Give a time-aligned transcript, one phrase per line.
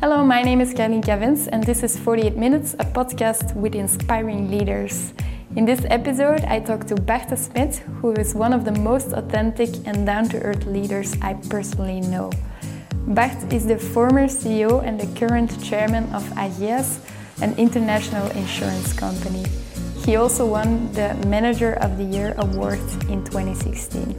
[0.00, 4.50] Hello, my name is Carlien Cavins, and this is 48 Minutes, a podcast with inspiring
[4.50, 5.12] leaders.
[5.56, 9.68] In this episode, I talk to Bart Smit, who is one of the most authentic
[9.84, 12.30] and down to earth leaders I personally know.
[13.08, 17.04] Bart is the former CEO and the current chairman of Ageas,
[17.42, 19.44] an international insurance company.
[20.06, 22.80] He also won the Manager of the Year award
[23.10, 24.16] in 2016.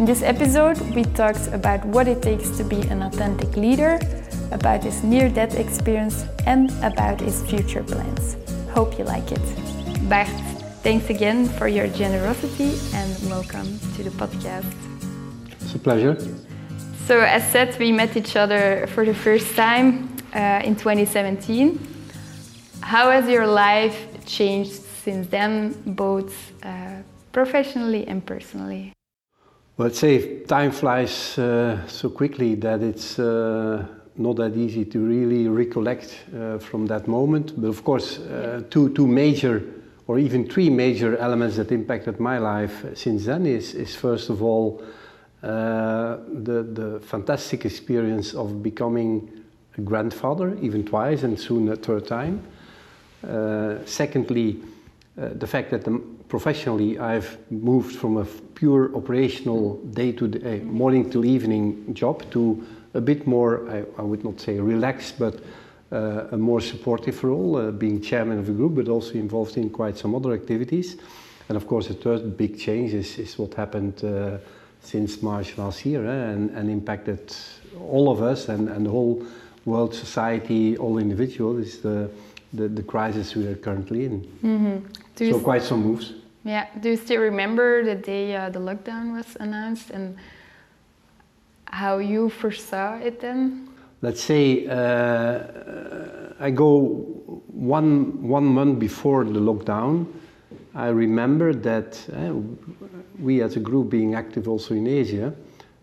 [0.00, 4.00] In this episode, we talked about what it takes to be an authentic leader,
[4.52, 8.36] about his near death experience, and about his future plans.
[8.70, 10.08] Hope you like it.
[10.08, 10.28] Bart,
[10.82, 14.72] thanks again for your generosity and welcome to the podcast.
[15.60, 16.16] It's a pleasure.
[17.06, 21.78] So, as said, we met each other for the first time uh, in 2017.
[22.80, 27.02] How has your life changed since then, both uh,
[27.32, 28.92] professionally and personally?
[29.76, 33.86] Well, let's say time flies uh, so quickly that it's uh,
[34.18, 37.60] not that easy to really recollect uh, from that moment.
[37.60, 39.62] But of course, uh, two, two major
[40.08, 44.42] or even three major elements that impacted my life since then is, is first of
[44.42, 44.82] all
[45.42, 49.44] uh, the, the fantastic experience of becoming
[49.76, 52.42] a grandfather, even twice and soon a third time.
[53.26, 54.60] Uh, secondly,
[55.20, 60.60] uh, the fact that the, professionally I've moved from a pure operational day to day,
[60.60, 62.64] morning till evening job to
[62.96, 65.40] a bit more, I, I would not say relaxed, but
[65.92, 69.70] uh, a more supportive role, uh, being chairman of the group, but also involved in
[69.70, 70.96] quite some other activities.
[71.48, 74.38] And of course, the third big change is, is what happened uh,
[74.80, 77.34] since March last year eh, and, and impacted
[77.80, 79.24] all of us and, and the whole
[79.64, 82.10] world, society, all individuals is the,
[82.52, 84.20] the, the crisis we are currently in.
[84.42, 85.30] Mm-hmm.
[85.30, 86.14] So, quite some moves.
[86.44, 86.66] Yeah.
[86.80, 90.16] Do you still remember the day uh, the lockdown was announced and
[91.76, 93.68] how you foresaw it then?
[94.00, 95.38] Let's say uh,
[96.40, 96.70] I go
[97.48, 100.06] one one month before the lockdown.
[100.74, 102.32] I remember that uh,
[103.18, 105.32] we as a group being active also in Asia,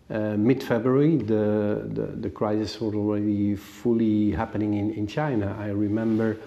[0.10, 5.56] uh, mid-February, the, the, the, crisis was already fully happening in, in China.
[5.60, 6.38] I remember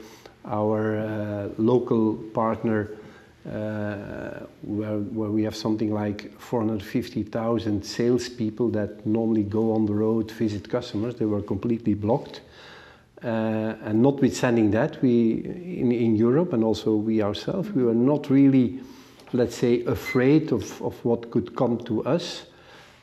[0.45, 2.91] our uh, local partner
[3.47, 10.69] where, where we have something like 450,000 salespeople that normally go on the road, visit
[10.69, 12.41] customers, they were completely blocked.
[13.23, 15.43] Uh, and notwithstanding that, we
[15.81, 18.81] in, in Europe and also we ourselves, we were not really,
[19.33, 22.47] let's say, afraid of, of what could come to us.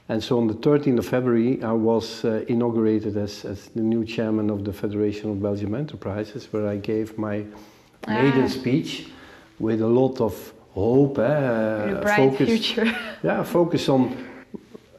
[0.10, 4.06] And so on the 13th of February, I was uh, inaugurated as, as the new
[4.06, 7.46] chairman of the Federation of Belgium Enterprises, where I gave my
[8.08, 8.48] maiden ah.
[8.48, 9.08] speech
[9.60, 12.86] with a lot of hope, eh, bright focus, future.
[13.24, 14.16] yeah, focus on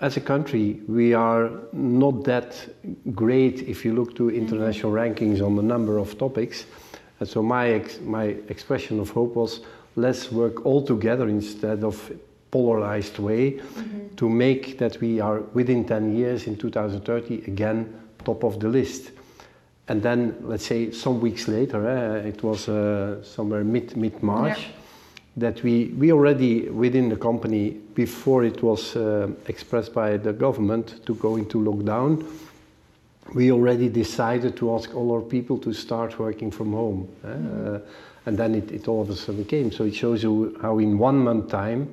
[0.00, 2.68] as a country we are not that
[3.14, 5.04] great if you look to international mm -hmm.
[5.04, 6.66] rankings on the number of topics.
[7.18, 9.60] And so my ex my expression of hope was
[9.94, 12.10] let's work all together instead of
[12.50, 14.14] polarized way mm -hmm.
[14.14, 17.86] to make that we are within 10 years in 2030 again
[18.24, 19.12] top of the list
[19.88, 24.58] and then let's say some weeks later, uh, it was uh, somewhere mid mid March,
[24.58, 24.68] yeah.
[25.36, 31.04] that we we already within the company before it was uh, expressed by the government
[31.06, 32.24] to go into lockdown,
[33.34, 37.76] we already decided to ask all our people to start working from home, mm-hmm.
[38.26, 39.70] and then it, it all of a sudden came.
[39.70, 41.88] So it shows you how in one month time,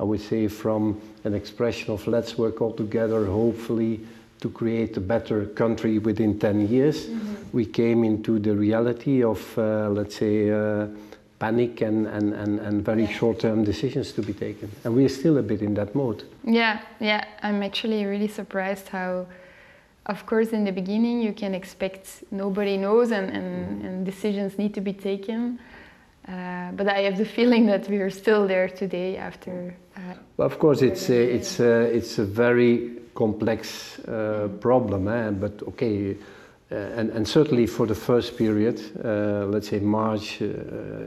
[0.00, 4.00] I would say from an expression of let's work all together, hopefully
[4.40, 7.34] to create a better country within 10 years, mm-hmm.
[7.52, 10.86] we came into the reality of, uh, let's say, uh,
[11.38, 13.12] panic and, and, and, and very yeah.
[13.12, 14.70] short term decisions to be taken.
[14.84, 16.24] And we're still a bit in that mode.
[16.44, 17.24] Yeah, yeah.
[17.42, 19.26] I'm actually really surprised how,
[20.06, 24.74] of course, in the beginning you can expect nobody knows and, and, and decisions need
[24.74, 25.58] to be taken.
[26.26, 29.74] Uh, but I have the feeling that we are still there today after.
[29.96, 30.00] Uh,
[30.36, 35.30] well, of course, it's a, it's a, it's a very complex uh, problem, eh?
[35.30, 36.16] but okay.
[36.70, 40.46] Uh, and, and, certainly for the first period, uh, let's say March, uh,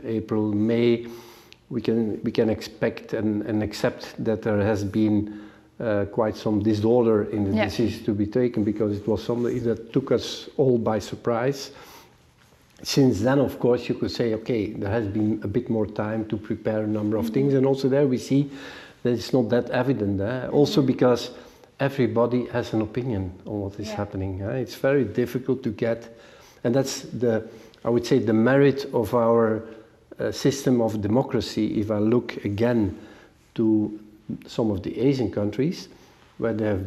[0.03, 1.05] April, May,
[1.69, 5.39] we can we can expect and, and accept that there has been
[6.11, 7.65] quite some disorder in the yeah.
[7.65, 11.71] decisions to be taken because it was something that took us all by surprise
[12.83, 16.25] since then, of course, you could say, okay, there has been a bit more time
[16.25, 18.49] to prepare a number of things, and also there we see
[19.03, 20.19] that it's not that evident.
[20.19, 20.47] Eh?
[20.47, 21.31] Also because
[21.81, 23.95] everybody has an opinion on what is yeah.
[23.95, 24.39] happening.
[24.39, 26.15] It's very difficult to get,
[26.63, 27.43] and that's the,
[27.83, 29.63] I would say, the merit of our
[30.19, 31.81] uh, system of democracy.
[31.81, 32.95] If I look again
[33.55, 33.99] to
[34.45, 35.89] some of the Asian countries,
[36.37, 36.85] where they have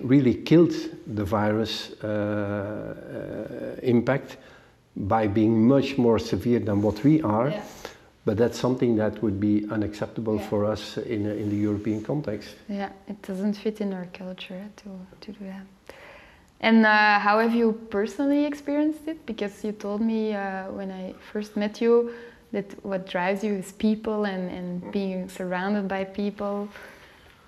[0.00, 0.74] really killed
[1.06, 4.38] the virus uh, uh, impact
[4.96, 7.50] by being much more severe than what we are.
[7.50, 7.64] Yeah.
[8.24, 10.48] But that's something that would be unacceptable Yeah.
[10.48, 12.54] for us in, in the European context.
[12.68, 14.88] Yeah, it doesn't fit in our culture to,
[15.20, 15.66] to do that.
[16.60, 19.26] And uh, how have you personally experienced it?
[19.26, 22.12] Because you told me uh, when I first met you
[22.52, 26.68] that what drives you is people and, and being surrounded by people.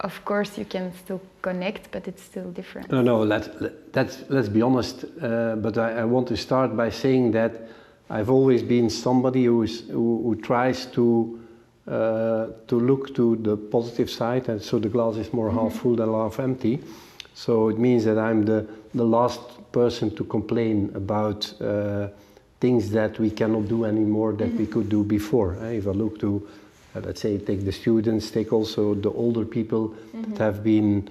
[0.00, 2.90] Of course, you can still connect, but it's still different.
[2.90, 5.04] No, no, let, let, that's, let's be honest.
[5.04, 7.52] Uh, but I, I want to start by saying that
[8.10, 11.40] I've always been somebody who, is, who, who tries to,
[11.88, 15.96] uh, to look to the positive side, and so the glass is more half full
[15.96, 16.80] than half empty.
[17.34, 19.40] So it means that I'm the, the last
[19.72, 22.08] person to complain about uh,
[22.60, 25.56] things that we cannot do anymore that we could do before.
[25.62, 25.78] eh.
[25.78, 26.48] If I look to,
[26.94, 31.08] uh, let's say, take the students, take also the older people that have been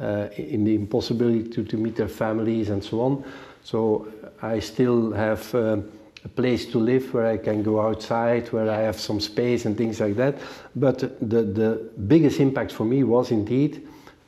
[0.00, 3.24] uh, in the impossibility to, to meet their families and so on.
[3.62, 4.08] So
[4.42, 5.78] I still have uh,
[6.24, 9.76] a place to live where I can go outside, where I have some space and
[9.76, 10.34] things like that.
[10.74, 13.86] But the, the biggest impact for me was indeed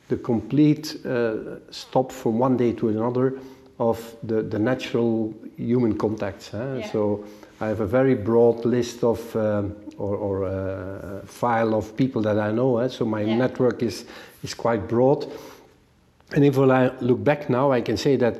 [0.09, 3.39] the complete uh, stop from one day to another
[3.79, 6.53] of the, the natural human contacts.
[6.53, 6.77] eh.
[6.79, 6.91] Yeah.
[6.91, 7.25] So
[7.59, 12.37] I have a very broad list of um, or, or uh, file of people that
[12.39, 12.77] I know.
[12.77, 12.87] eh.
[12.89, 13.37] So my Yeah.
[13.37, 14.05] network is
[14.43, 15.25] is quite broad.
[16.35, 18.35] And if I look back now, I can say that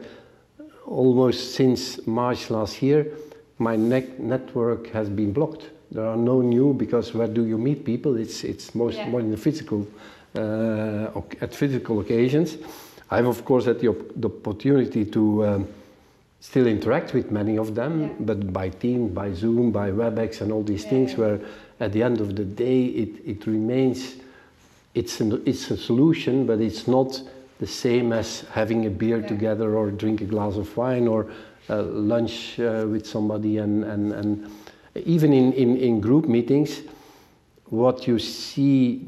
[0.86, 3.08] almost since March last year,
[3.60, 5.70] my net network has been blocked.
[5.92, 8.18] There are no new because where do you meet people?
[8.18, 9.10] It's it's most Yeah.
[9.10, 9.88] more in the physical
[10.36, 12.58] uh, at physical occasions.
[13.10, 15.68] I have of course had the, op- the opportunity to um,
[16.42, 18.10] still interact with many of them, Yeah.
[18.20, 21.18] but by Team, by Zoom, by WebEx, and all these Yeah, things.
[21.18, 21.40] Where
[21.80, 24.16] at the end of the day, it it remains
[24.94, 27.22] it's an, it's a solution, but it's not
[27.60, 31.32] the same as having a beer together or drink a glass of wine or
[31.70, 33.58] uh, lunch uh, with somebody.
[33.58, 34.52] And, and, and
[35.06, 36.82] even in, in, in group meetings,
[37.66, 39.06] what you see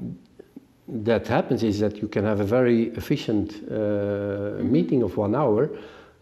[0.88, 5.70] that happens is that you can have a very efficient uh, meeting of one hour,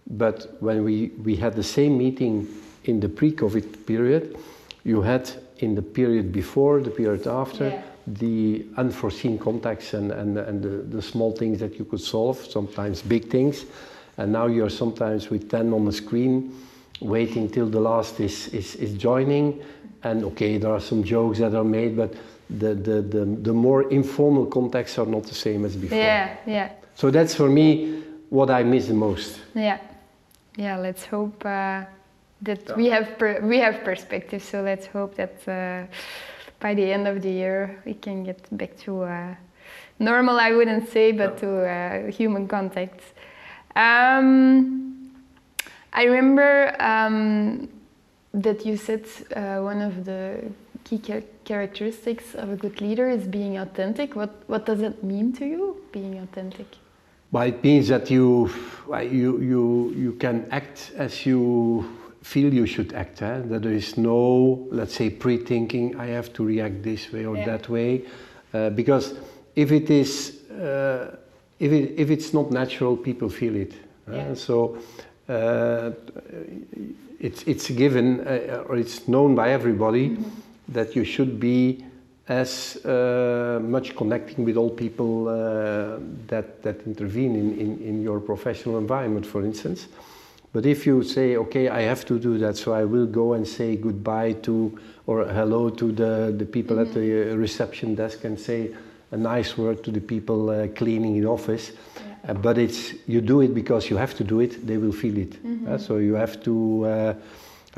[0.08, 2.48] but when we, we had the same meeting
[2.84, 4.38] in the pre-COVID period,
[4.84, 7.82] you had in the period before, the period after, Yeah.
[8.08, 13.02] The unforeseen contacts and, and, and the, the small things that you could solve, sometimes
[13.02, 13.66] big things.
[14.18, 16.56] And now you're sometimes with 10 on the screen,
[17.02, 19.62] waiting till the last is, is, is joining.
[20.04, 22.14] And okay, there are some jokes that are made, but
[22.50, 25.98] the, the, the, the more informal contacts are not the same as before.
[25.98, 29.40] Yeah, yeah, So that's for me what I miss the most.
[29.54, 29.80] yeah,
[30.56, 30.78] yeah.
[30.78, 31.84] Let's hope uh,
[32.42, 34.42] that we have per- we have perspective.
[34.44, 35.88] So let's hope that uh,
[36.60, 39.36] by the end of the year we can get back to uh,
[40.00, 40.40] normal.
[40.40, 43.02] I wouldn't say, but to uh, human contact.
[43.76, 45.12] Um,
[45.94, 47.70] I remember um,
[48.34, 49.06] that you said
[49.36, 50.44] uh, one of the
[50.84, 54.16] key cha- characteristics of a good leader is being authentic.
[54.16, 56.68] What what does it mean to you, being authentic?
[57.30, 58.50] Well, it means that you,
[58.90, 61.97] you, you, you can act as you
[62.28, 63.22] feel you should act.
[63.22, 63.42] Eh?
[63.50, 65.96] That there is no, let's say, pre-thinking.
[65.96, 67.46] I have to react this way or Yeah.
[67.46, 68.02] that way,
[68.54, 69.14] uh, because
[69.56, 71.16] if it is, uh,
[71.60, 73.74] if it, if it's not natural, people feel it.
[74.12, 74.16] eh?
[74.16, 74.36] Yeah.
[74.36, 74.78] So
[75.30, 75.92] uh,
[77.20, 80.18] it's it's given uh, or it's known by everybody
[80.74, 81.84] that you should be
[82.28, 88.20] as uh, much connecting with all people uh, that that intervene in, in, in your
[88.20, 89.88] professional environment, for instance.
[90.58, 93.48] But if you say, okay, I have to do that, so I will go and
[93.48, 98.40] say goodbye to or hello to the, the people at the uh, reception desk and
[98.40, 98.74] say
[99.12, 101.74] a nice word to the people uh, cleaning the office.
[102.28, 104.66] Uh, but it's you do it because you have to do it.
[104.66, 105.36] They will feel it.
[105.68, 106.86] Uh, so you have to.
[106.86, 107.14] Uh,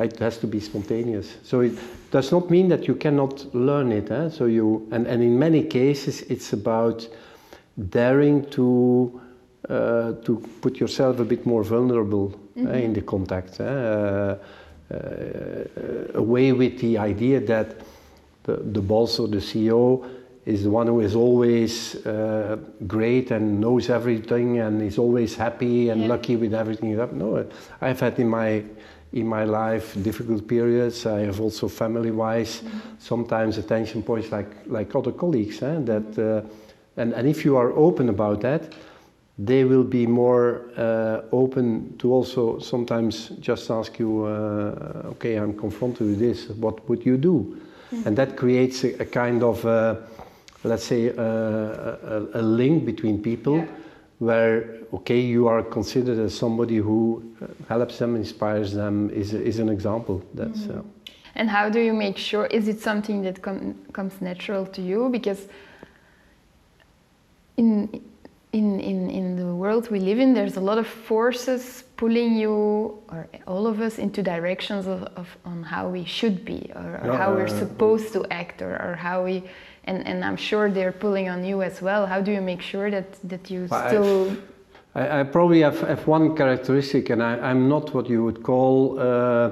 [0.01, 1.35] it has to be spontaneous.
[1.43, 1.77] So it
[2.11, 4.09] does not mean that you cannot learn it.
[4.09, 4.29] Eh?
[4.29, 7.05] So you and, and in many cases it's about
[7.89, 9.19] daring to
[9.67, 13.59] uh, to put yourself a bit more vulnerable eh, in the contact.
[13.59, 13.63] Eh?
[13.65, 14.37] Uh,
[14.91, 14.97] uh,
[16.15, 17.75] away with the idea that
[18.43, 20.03] the, the boss or the CEO
[20.45, 25.89] is the one who is always uh, great and knows everything and is always happy
[25.89, 26.07] and Yeah.
[26.07, 26.95] lucky with everything.
[27.17, 27.45] No,
[27.81, 28.63] I've had in my
[29.11, 31.05] in my life difficult periods.
[31.05, 32.61] I have also family-wise
[32.99, 35.61] sometimes attention points like like other colleagues.
[35.61, 36.41] Eh, that uh,
[36.97, 38.61] and and if you are open about that,
[39.45, 45.53] they will be more uh, open to also sometimes just ask you, uh, okay, I'm
[45.57, 46.49] confronted with this.
[46.59, 47.57] What would you do?
[48.05, 49.95] And that creates a, a kind of, uh,
[50.63, 53.67] let's say, uh, a, a- link between people Yeah.
[54.19, 59.59] where okay, you are considered as somebody who uh, helps them, inspires them, is, is
[59.59, 60.21] an example.
[60.33, 60.59] That's.
[60.67, 60.81] Mm-hmm.
[61.35, 62.45] and how do you make sure?
[62.51, 65.09] Is it something that com comes natural to you?
[65.09, 65.47] Because
[67.57, 67.87] in
[68.51, 72.97] in, in, in the world we live in, there's a lot of forces pulling you
[73.09, 77.15] or all of us into directions of, of on how we should be or, or
[77.15, 79.43] how we're supposed to act or, or how we
[79.85, 82.05] and, and I'm sure they're pulling on you as well.
[82.05, 84.37] How do you make sure that, that you well, still
[84.95, 88.99] I, I, probably have, have one characteristic and I, am not what you would call
[88.99, 89.51] uh,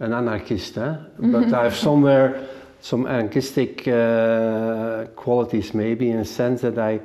[0.00, 0.96] an anarchist, eh?
[1.18, 2.46] but I have somewhere
[2.80, 7.00] some anarchistic uh, qualities maybe in a sense that I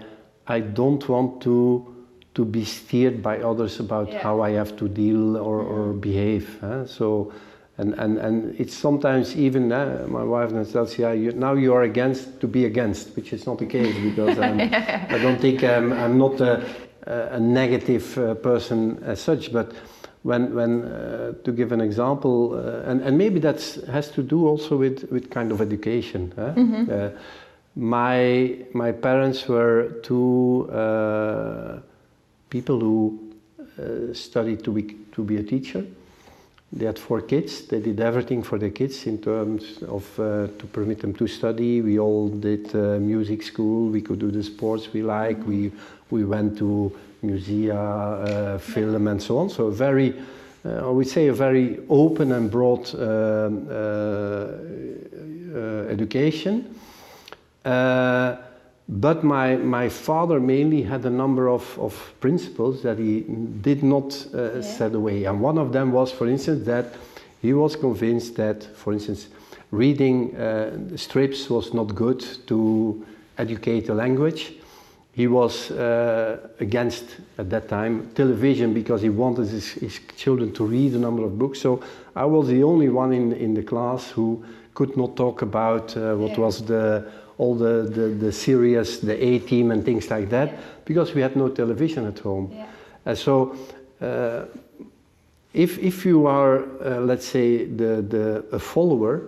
[0.48, 1.96] I don't want to
[2.36, 4.22] to be steered by others about yeah.
[4.22, 6.58] how I have to deal or, or behave.
[6.60, 6.86] Huh?
[6.86, 7.34] So,
[7.78, 11.84] and, and, and it's sometimes even uh, my wife says, yeah, you, now you are
[11.84, 16.18] against to be against, which is not the case because I don't think I'm, I'm
[16.18, 16.64] not a,
[17.06, 19.74] a negative uh, person as such, but
[20.24, 24.46] when, when uh, to give an example, uh, and, and maybe that has to do
[24.46, 26.34] also with, with kind of education.
[26.36, 26.54] Huh?
[26.54, 27.10] Mm-hmm uh,
[27.76, 31.80] my my parents were two uh,
[32.50, 33.20] people who
[33.78, 35.86] uh, studied to be to be a teacher.
[36.72, 37.68] They had four kids.
[37.68, 41.82] They did everything for the kids in terms of uh, to permit them to study.
[41.82, 43.90] We all did uh, music school.
[43.90, 45.46] We could do the sports we like.
[45.46, 45.72] We
[46.12, 46.92] we went to
[47.24, 49.50] musea, uh, film, and so on.
[49.50, 50.14] So very.
[50.66, 53.70] Uh, I would say a very open and broad um,
[55.90, 56.76] education.
[57.66, 58.38] Uh,
[58.88, 63.22] but my, my father mainly had a number of, of principles that he
[63.62, 64.62] did not uh, yeah.
[64.62, 65.24] set away.
[65.24, 66.94] And one of them was, for instance, that
[67.42, 69.28] he was convinced that, for instance,
[69.72, 73.04] reading uh, strips was not good to
[73.40, 74.54] educate the language.
[75.14, 77.06] He was uh, against,
[77.38, 81.40] at that time, television because he wanted his, his, children to read a number of
[81.40, 81.60] books.
[81.62, 81.82] So
[82.16, 84.44] I was the only one in, in the class who
[84.74, 86.40] could not talk about uh, what yeah.
[86.40, 90.60] was the all the, the, the serious, the A team and things like that, yeah.
[90.86, 92.52] because we had no television at home.
[92.52, 92.66] Yeah.
[93.06, 93.56] And so,
[94.02, 94.46] uh,
[95.54, 99.24] if, if you are, uh, let's say, the, the, a follower,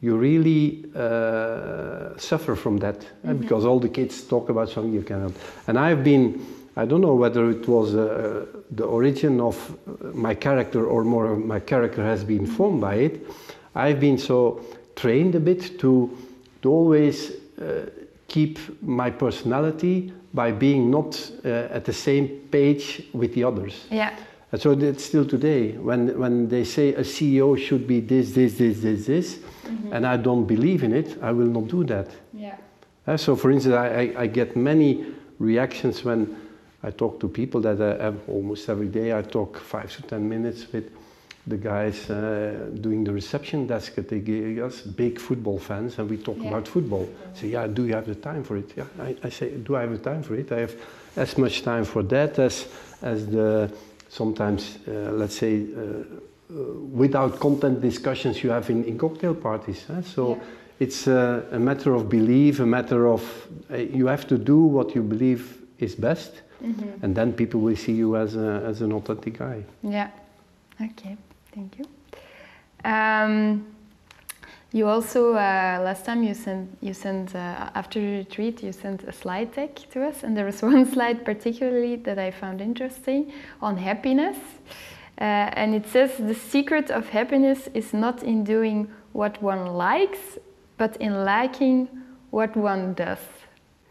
[0.00, 3.36] you really uh, suffer from that mm-hmm.
[3.36, 5.32] because all the kids talk about something you cannot.
[5.66, 6.44] And I've been,
[6.76, 9.78] I don't know whether it was uh, the origin of
[10.14, 13.26] my character or more my character has been formed by it.
[13.74, 14.60] I've been so
[14.96, 16.10] trained a bit to
[16.62, 17.86] to always uh,
[18.28, 23.86] keep my personality by being not uh, at the same page with the others.
[23.90, 24.16] Yeah.
[24.52, 28.54] And so it's still today when when they say a CEO should be this, this,
[28.58, 29.92] this, this, this, mm-hmm.
[29.92, 32.08] and I don't believe in it, I will not do that.
[32.32, 32.56] Yeah.
[33.06, 35.06] Uh, so, for instance, I, I, I, get many
[35.40, 36.36] reactions when
[36.84, 39.16] I talk to people that I have almost every day.
[39.16, 40.90] I talk five to ten minutes with
[41.46, 44.18] the guys uh, doing the reception desk at the
[44.62, 46.48] us big football fans, and we talk yeah.
[46.48, 47.08] about football.
[47.34, 48.72] Say, yeah, do you have the time for it?
[48.76, 50.52] Yeah, I, I, say, do I have the time for it?
[50.52, 50.76] I have
[51.16, 52.68] as much time for that as
[53.02, 53.72] as the
[54.08, 59.84] sometimes, uh, let's say, uh, uh without content discussions you have in, in cocktail parties.
[59.86, 60.02] Huh?
[60.02, 60.36] So.
[60.36, 60.42] Yeah.
[60.80, 63.22] It's a, a, matter of belief, a matter of
[63.70, 67.04] uh, you have to do what you believe is best, mm-hmm.
[67.04, 69.62] and then people will see you as, a, as an authentic guy.
[69.84, 70.10] Yeah.
[70.80, 71.16] Okay.
[71.52, 71.84] Thank you.
[72.84, 73.66] Um,
[74.72, 79.04] you also uh, last time you sent you sent uh, after the retreat you sent
[79.04, 83.32] a slide deck to us, and there was one slide particularly that I found interesting
[83.60, 84.38] on happiness,
[85.18, 85.24] uh,
[85.60, 90.38] and it says the secret of happiness is not in doing what one likes,
[90.78, 91.88] but in liking
[92.30, 93.20] what one does.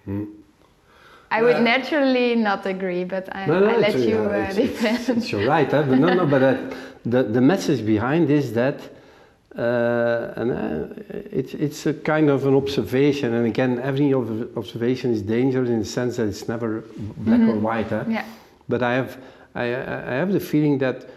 [0.05, 0.25] Hmm.
[1.31, 4.99] I would naturally not agree, but I, no, no, I let you uh, it's, defend.
[4.99, 5.83] It's, it's, you're right, huh?
[5.83, 6.57] but no, no, but uh,
[7.05, 8.81] the, the message behind is that,
[9.57, 10.87] uh, and uh,
[11.31, 15.85] it, it's a kind of an observation, and again, every observation is dangerous in the
[15.85, 16.81] sense that it's never
[17.17, 17.49] black mm-hmm.
[17.49, 17.87] or white.
[17.87, 18.03] Huh?
[18.09, 18.25] Yeah.
[18.67, 19.17] But I have,
[19.55, 21.09] I, I have the feeling that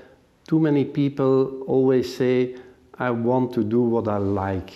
[0.46, 2.56] too many people always say,
[2.98, 4.72] I want to do what I like.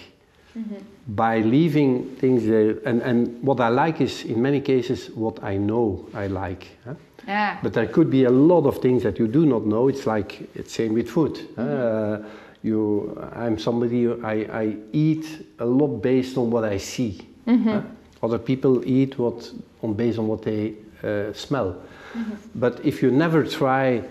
[0.57, 0.76] Mm-hmm.
[1.09, 5.57] By leaving things there, and, and what I like is in many cases what I
[5.57, 6.69] know I like.
[6.85, 6.95] Huh?
[7.27, 7.59] Yeah.
[7.62, 9.88] But there could be a lot of things that you do not know.
[9.88, 11.35] It's like it's same with food.
[11.57, 12.25] Mm-hmm.
[12.25, 12.29] Uh,
[12.62, 17.21] you, I'm somebody I, I eat a lot based on what I see.
[17.47, 17.69] Mm-hmm.
[17.69, 17.83] Uh,
[18.23, 19.50] other people eat what
[19.83, 21.81] on based on what they uh, smell.
[22.15, 22.35] Mm-hmm.
[22.55, 24.03] But if you never try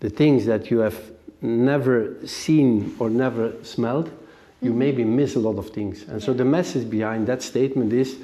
[0.00, 0.98] the things that you have
[1.40, 4.10] never seen or never smelled,
[4.60, 4.78] you mm-hmm.
[4.78, 6.04] maybe miss a lot of things.
[6.08, 8.16] And so the message behind that statement is,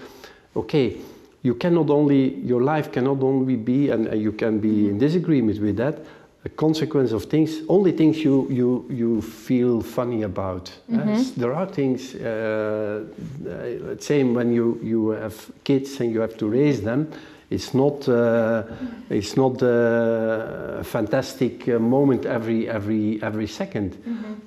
[0.57, 0.97] okay,
[1.43, 5.61] you cannot only your life cannot only be and, and you can be in disagreement
[5.61, 5.99] with that
[6.45, 11.67] a consequence of things only things you you you feel funny about Yes, there are
[11.67, 13.05] things uh,
[13.47, 17.09] uh, same when you you have kids and you have to raise them
[17.51, 18.63] it's not uh,
[19.11, 23.93] it's not uh, a fantastic uh, moment every every every 2nd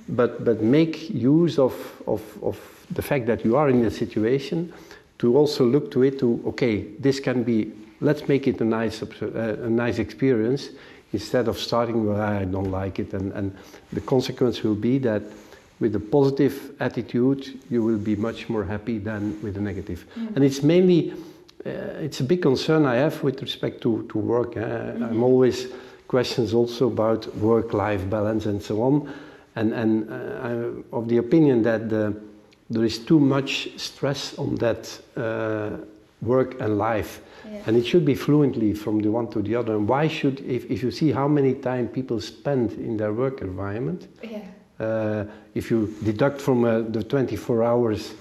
[0.09, 1.73] but but make use of,
[2.07, 2.57] of of
[2.91, 4.73] the fact that you are in a situation
[5.19, 9.01] to also look to it to okay this can be let's make it a nice
[9.03, 10.69] uh, a nice experience
[11.13, 13.13] instead of starting well I don't like it.
[13.13, 13.55] And and
[13.93, 15.23] the consequence will be that
[15.79, 20.05] with a positive attitude you will be much more happy than with a negative.
[20.15, 21.15] negative and it's mainly uh,
[21.65, 24.55] it's a big concern I have with respect to, to work.
[24.57, 24.61] eh.
[25.01, 25.67] I'm always
[26.07, 29.13] questions also about work-life balance and so on,
[29.55, 30.15] and and uh,
[30.47, 32.13] I'm of the opinion that the,
[32.69, 35.77] there is too much stress on that uh,
[36.21, 37.61] work and life, Yeah.
[37.67, 39.75] and it should be fluently from the one to the other.
[39.75, 43.41] And why should if, if you see how many time people spend in their work
[43.41, 44.39] environment, Yeah.
[44.79, 48.13] uh, if you deduct from uh, the 24 hours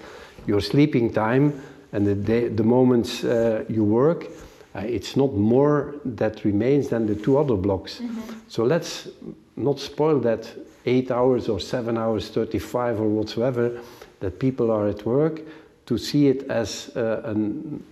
[0.47, 1.51] your sleeping time
[1.97, 4.27] and the, day, the moments uh, you work,
[4.75, 8.01] uh, it's not more that remains than the two other blocks.
[8.47, 9.07] So let's
[9.55, 10.47] not spoil that
[10.85, 13.81] eight hours or seven hours, 35 or whatsoever,
[14.19, 15.41] that people are at work.
[15.87, 17.33] To see it as uh, a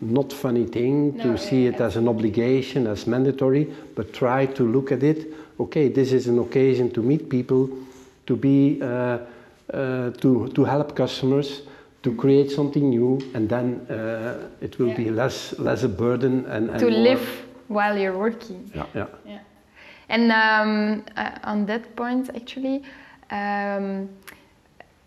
[0.02, 4.46] not funny thing, No, to see yeah, it as an obligation, as mandatory, but try
[4.46, 5.34] to look at it.
[5.60, 7.70] Okay, this is an occasion to meet people,
[8.28, 9.20] to be uh,
[9.74, 11.62] uh, to to help customers,
[12.06, 16.70] to create something new, and then uh, it will be less less a burden and,
[16.70, 17.26] and To more- live
[17.68, 18.72] while you're working.
[18.76, 19.08] Yeah, yeah.
[19.26, 19.40] Yeah.
[20.08, 22.84] And um, uh, on that point, actually,
[23.32, 24.08] um,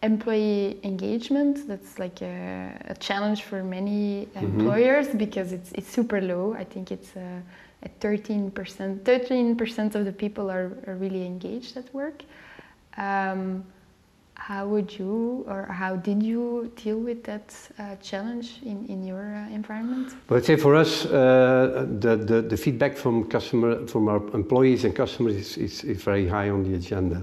[0.03, 6.57] employee engagement, that's like a, a challenge for many employers because it's, it's super low.
[6.59, 8.51] I think it's uh, at 13%.
[8.51, 12.25] 13% of the people are, are really engaged at work.
[12.97, 13.65] Um,
[14.49, 19.37] how would you or how did you deal with that uh, challenge in, in your
[19.37, 20.15] uh, environment?
[20.27, 24.85] But I'd say for us, uh, the, the, the feedback from customer, from our employees
[24.85, 27.23] and customers is, is, is very high on the agenda.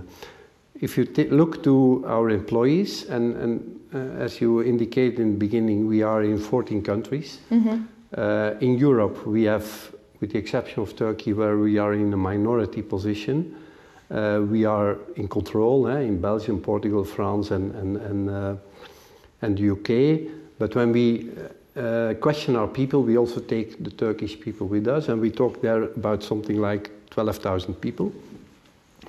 [0.79, 5.87] If you look to our employees, and, and uh, as you indicated in the beginning,
[5.87, 7.39] we are in 14 countries.
[8.15, 9.65] Uh, in Europe, we have,
[10.19, 13.55] with the exception of Turkey, where we are in a minority position,
[14.09, 18.55] we are in control eh, in Belgium, Portugal, France, and, and, and, uh,
[19.41, 20.31] and the UK.
[20.59, 21.29] But when we
[21.75, 25.61] uh, question our people, we also take the Turkish people with us, and we talk
[25.61, 28.13] there about something like 12,000 people.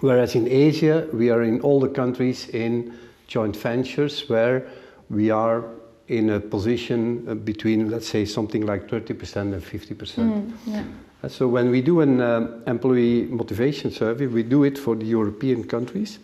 [0.00, 4.66] Whereas in Asia, we are in all the countries in joint ventures where
[5.10, 5.64] we are
[6.08, 10.52] in a position uh, between, let's say, something like 30% and 50%.
[10.66, 10.84] yeah.
[11.22, 15.06] Uh, So when we do an um, employee motivation survey, we do it for the
[15.06, 16.18] European countries,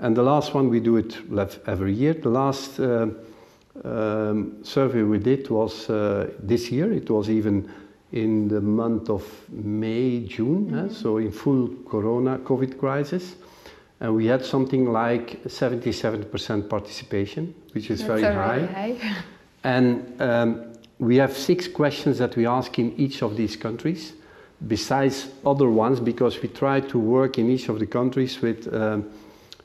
[0.00, 1.16] and the last one we do it
[1.66, 2.14] every year.
[2.14, 3.08] The last uh,
[3.84, 6.92] um, survey we did was uh, this year.
[6.92, 7.68] It was even
[8.12, 13.36] in the month of May, June, eh, so in full Corona COVID crisis,
[14.00, 18.66] and we had something like 77% participation, which is That's very high.
[18.66, 18.96] high.
[19.64, 20.64] And um,
[21.00, 24.12] we have six questions that we ask in each of these countries,
[24.68, 29.04] besides other ones, because we try to work in each of the countries with, um,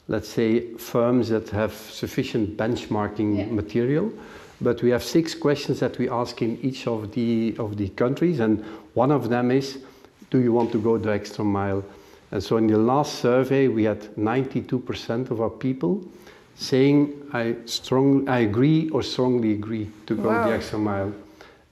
[0.08, 3.46] let's say, firms that have sufficient benchmarking Yeah.
[3.52, 4.12] material.
[4.62, 8.40] But we have six questions that we ask in each of the of the countries,
[8.40, 8.64] and
[8.96, 9.78] one of them is,
[10.32, 11.84] do you want to go the extra mile?
[12.34, 16.04] And so in the last survey, we had 92% of our people
[16.56, 20.48] saying, I, strong, I agree or strongly agree to go Wow.
[20.48, 21.14] the extra mile.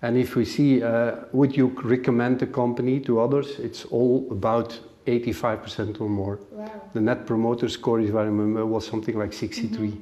[0.03, 3.57] And if we see, uh, would you recommend the company to others?
[3.57, 6.37] It's all about 85% or more.
[6.51, 6.69] Wow.
[6.93, 9.99] The net promoter score, if I remember, was something like 63.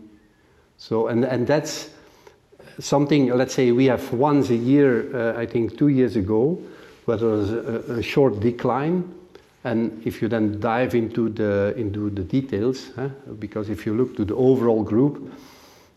[0.77, 1.91] So, and, and that's
[2.79, 6.61] something, let's say we have once a year, uh, I think two years ago,
[7.05, 9.15] where there was a, a short decline.
[9.63, 14.15] And if you then dive into the, into the details, huh, because if you look
[14.15, 15.33] to the overall group,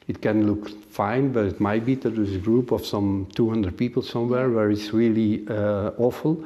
[0.09, 3.77] it can look fine, but it might be that there's a group of some 200
[3.77, 6.45] people somewhere where it's really uh, awful,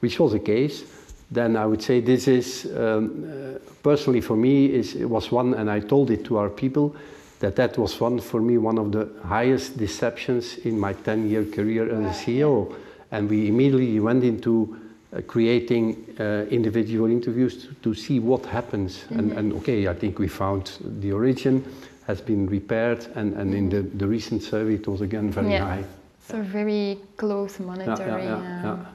[0.00, 0.84] which was the case.
[1.30, 5.54] Then I would say this is, um, uh, personally for me, is, it was one,
[5.54, 6.96] and I told it to our people,
[7.40, 11.44] that that was one for me one of the highest deceptions in my 10 year
[11.44, 12.74] career as a CEO.
[13.12, 14.80] And we immediately went into
[15.12, 19.04] uh, creating uh, individual interviews to, to see what happens.
[19.10, 21.64] And, and okay, I think we found the origin
[22.06, 25.64] has been repaired, and, and in the, the recent survey it was again very Yeah.
[25.64, 25.84] high.
[26.28, 28.08] So very close monitoring.
[28.08, 28.72] yeah, yeah, yeah.
[28.72, 28.86] um,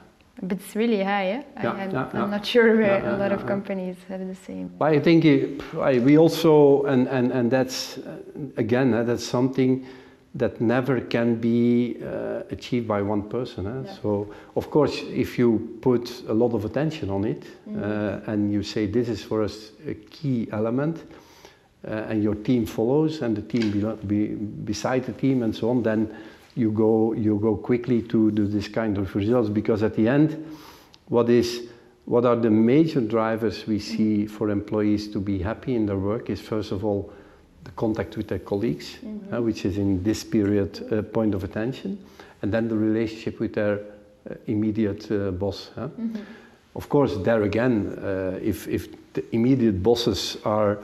[0.42, 1.42] But it's really high, eh?
[1.56, 2.36] I, Yeah, I'm, yeah, I'm yeah.
[2.36, 4.70] not sure where a lot of companies have the same.
[4.78, 8.16] But I think it, I, we also, and, and, and that's, uh,
[8.56, 9.86] again, uh, that's something
[10.34, 13.66] that never can be uh, achieved by one person.
[13.66, 13.82] eh?
[13.84, 13.98] Yeah.
[14.00, 17.82] So, of course, if you put a lot of attention on it Mm-hmm.
[17.82, 20.98] uh, and you say this is for us a key element,
[21.86, 25.70] uh, and your team follows, and the team be, be, beside the team, and so
[25.70, 26.08] on, then
[26.54, 30.36] you go you go quickly to do this kind of results because at the end,
[31.08, 31.68] what is
[32.04, 36.30] what are the major drivers we see for employees to be happy in their work
[36.30, 37.12] is first of all
[37.64, 38.98] the contact with their colleagues,
[39.32, 41.98] uh, which is in this period a point of attention,
[42.42, 45.70] and then the relationship with their uh, immediate uh, boss.
[45.74, 45.88] huh?
[46.74, 50.78] Of course, there again, uh, if, if the immediate bosses are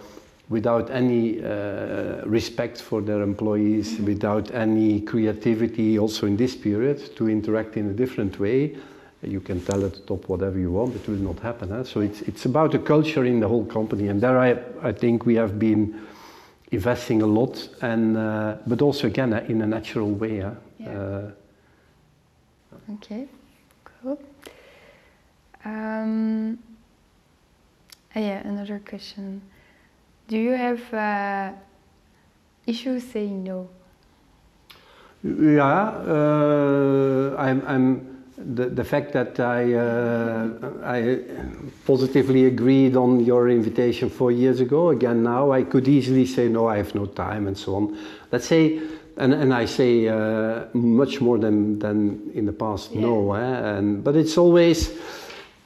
[0.51, 7.29] without any uh, respect for their employees, without any creativity, also in this period, to
[7.29, 8.77] interact in a different way,
[9.23, 11.71] you can tell at the top whatever you want, it will not happen.
[11.71, 11.85] Huh?
[11.85, 15.27] So it's, it's about the culture in the whole company, and there I, I think
[15.27, 16.01] we have been
[16.71, 20.41] investing a lot, and uh, but also again uh, in a natural way.
[20.41, 20.51] Huh?
[20.79, 20.91] Yeah.
[20.91, 21.31] Uh,
[22.95, 23.29] Okay,
[23.85, 24.19] cool.
[25.65, 26.59] Um,
[28.15, 29.43] ah, yeah, another question.
[30.27, 31.53] Do you have uh,
[32.67, 33.69] issues saying no?
[35.23, 40.51] Yeah, uh, I'm, I'm the, the fact that I, uh,
[40.85, 41.21] I
[41.85, 44.91] positively agreed on your invitation four years ago.
[44.91, 47.99] Again, now I could easily say no, I have no time, and so on.
[48.31, 48.81] Let's say,
[49.17, 52.93] and, and I say uh, much more than, than in the past.
[52.93, 53.03] Yeah.
[53.03, 53.77] No, eh?
[53.79, 54.97] and but it's always,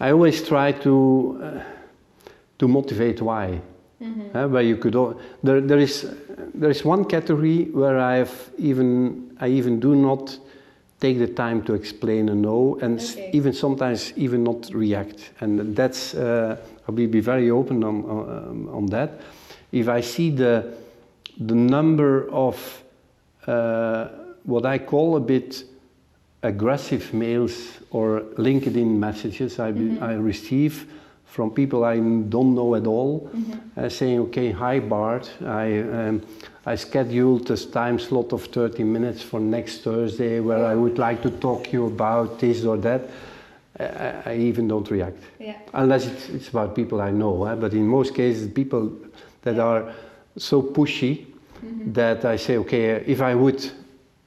[0.00, 1.62] I always try to uh,
[2.58, 3.60] to motivate why.
[4.34, 4.94] Uh, where you could
[5.44, 6.12] there, there is
[6.54, 10.36] there is one category where I have even I even do not
[11.02, 13.28] take the time to explain a no and Okay.
[13.32, 15.32] even sometimes even not react.
[15.40, 19.10] And that's uh, I will be very open on on, on that.
[19.72, 20.64] If I see the
[21.46, 22.84] the number of
[23.46, 24.08] uh,
[24.44, 25.64] what I call a bit
[26.42, 30.86] aggressive mails or LinkedIn messages I, be, I receive
[31.32, 31.96] from people I
[32.28, 33.30] don't know at all,
[33.76, 36.20] uh, saying, "Okay, hi Bart, I um,
[36.66, 41.22] I scheduled a time slot of 30 minutes for next Thursday where I would like
[41.22, 43.00] to talk to you about this or that."
[43.80, 45.54] I, I- even don't react Yeah.
[45.72, 47.46] unless it's, it's about people I know.
[47.46, 48.90] eh, But in most cases, people
[49.42, 49.94] that are
[50.36, 51.24] so pushy
[51.94, 53.70] that I say, okay, if I would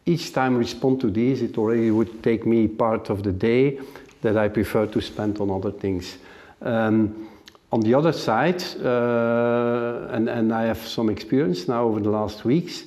[0.06, 3.80] each time respond to these, it already would take me part of the day
[4.22, 6.18] that I prefer to spend on other things.
[6.66, 7.30] Um,
[7.72, 12.46] on the other side, uh, and, and I have some experience now over the last
[12.46, 12.86] weeks,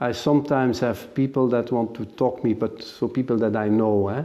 [0.00, 4.08] I sometimes have people that want to talk me, but so people that I know,
[4.08, 4.22] eh?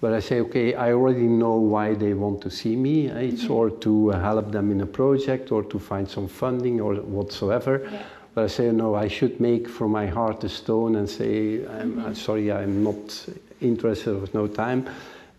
[0.00, 3.08] but I say, okay, I already know why they want to see me.
[3.08, 6.96] eh, It's or to help them in a project or to find some funding or
[6.96, 7.82] whatsoever.
[7.90, 8.02] Yeah.
[8.34, 12.04] But I say, no, I should make from my heart a stone and say, I'm,
[12.04, 13.26] I'm sorry, I'm not
[13.60, 14.88] interested with no time.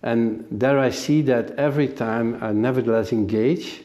[0.05, 3.81] And there I see that every time I nevertheless engage,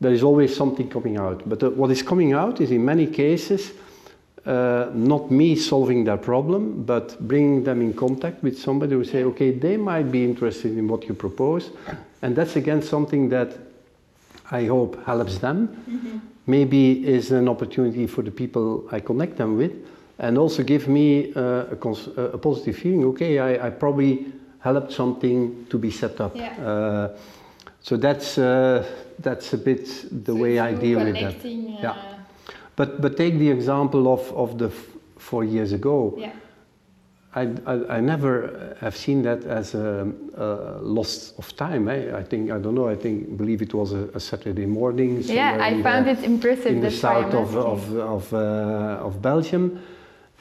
[0.00, 1.48] there is always something coming out.
[1.48, 3.72] But uh, what is coming out is in many cases
[4.46, 9.24] uh, not me solving their problem, but bringing them in contact with somebody who say,
[9.24, 11.70] okay, they might be interested in what you propose.
[12.22, 13.58] And that's again something that
[14.50, 16.22] I hope helps them.
[16.46, 19.72] Maybe is an opportunity for the people I connect them with,
[20.18, 23.04] and also give me uh, a, cons- a positive feeling.
[23.06, 24.26] Okay, I, I probably
[24.62, 26.36] helped something to be set up.
[26.36, 26.54] Yeah.
[26.66, 27.08] Uh,
[27.80, 28.84] so that's uh,
[29.18, 29.86] that's a bit
[30.24, 31.40] the way I deal with that.
[31.40, 31.90] connecting, Yeah.
[31.90, 31.96] uh,
[32.76, 34.68] But but take the example of of the
[35.18, 36.14] four years ago.
[36.18, 36.32] yeah.
[37.34, 40.46] I, I, I never have seen that as a, a
[40.82, 41.88] loss of time.
[41.88, 42.14] Eh?
[42.20, 42.88] I think I don't know.
[42.92, 45.22] I think believe it was a, a Saturday morning.
[45.22, 46.66] Yeah, I found it impressive.
[46.66, 49.78] in the that's why I'm south of of of, uh, of Belgium.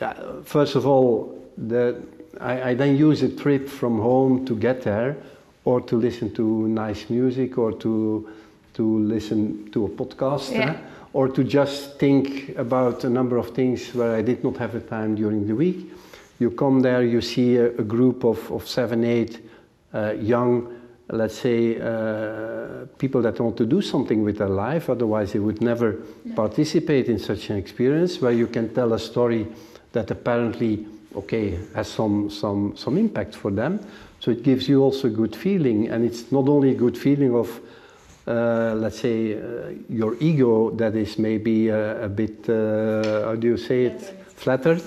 [0.01, 1.33] Yeah, first of all,
[1.69, 1.95] the,
[2.39, 5.17] I, I then use a trip from home to get there,
[5.65, 8.29] or to listen to nice music, or to
[8.73, 10.51] to listen to a podcast.
[10.51, 10.71] Yeah.
[10.71, 10.77] eh?
[11.13, 14.79] Or to just think about a number of things where I did not have the
[14.79, 15.91] time during the week.
[16.39, 19.41] You come there, you see a, a group of, of seven, eight
[19.93, 20.73] uh, young,
[21.09, 25.61] let's say, uh, people that want to do something with their life, otherwise, they would
[25.61, 25.97] never
[26.33, 29.45] participate in such an experience where you can tell a story
[29.91, 33.79] that apparently, okay, has some, some, some impact for them.
[34.19, 37.35] So it gives you also a good feeling, and it's not only a good feeling
[37.35, 37.59] of
[38.27, 43.47] uh, let's say, uh, your ego that is maybe uh, a bit, uh, how do
[43.47, 44.01] you say it,
[44.35, 44.81] flattered.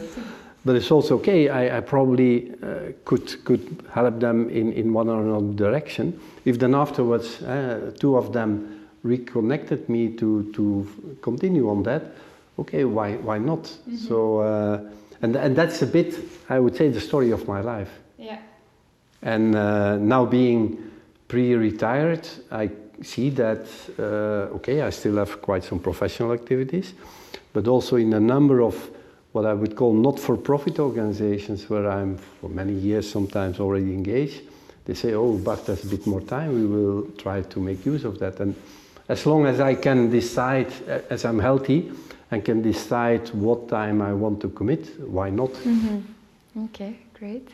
[0.64, 1.48] but it's also okay.
[1.48, 6.18] I, I probably uh, could could help them in, in one or another direction.
[6.44, 12.02] If then afterwards uh, two of them reconnected me to to continue on that,
[12.58, 13.64] okay, why why not?
[13.64, 13.96] Mm-hmm.
[13.96, 14.80] So uh,
[15.24, 16.14] and and that's a bit,
[16.50, 17.90] I would say, the story of my life.
[18.18, 18.38] Yeah.
[19.22, 20.90] And uh, now being
[21.28, 22.70] pre-retired, I
[23.02, 23.66] see that
[23.98, 26.94] uh, okay, I still have quite some professional activities,
[27.52, 28.90] but also in a number of
[29.32, 34.42] what I would call not-for-profit organizations where I'm for many years sometimes already engaged.
[34.84, 36.54] They say, "Oh, but there's a bit more time.
[36.54, 38.54] We will try to make use of that." And
[39.08, 40.68] as long as I can decide,
[41.10, 41.90] as I'm healthy,
[42.30, 45.50] and can decide what time I want to commit, why not?
[45.50, 46.64] Mm-hmm.
[46.64, 47.48] Okay, great.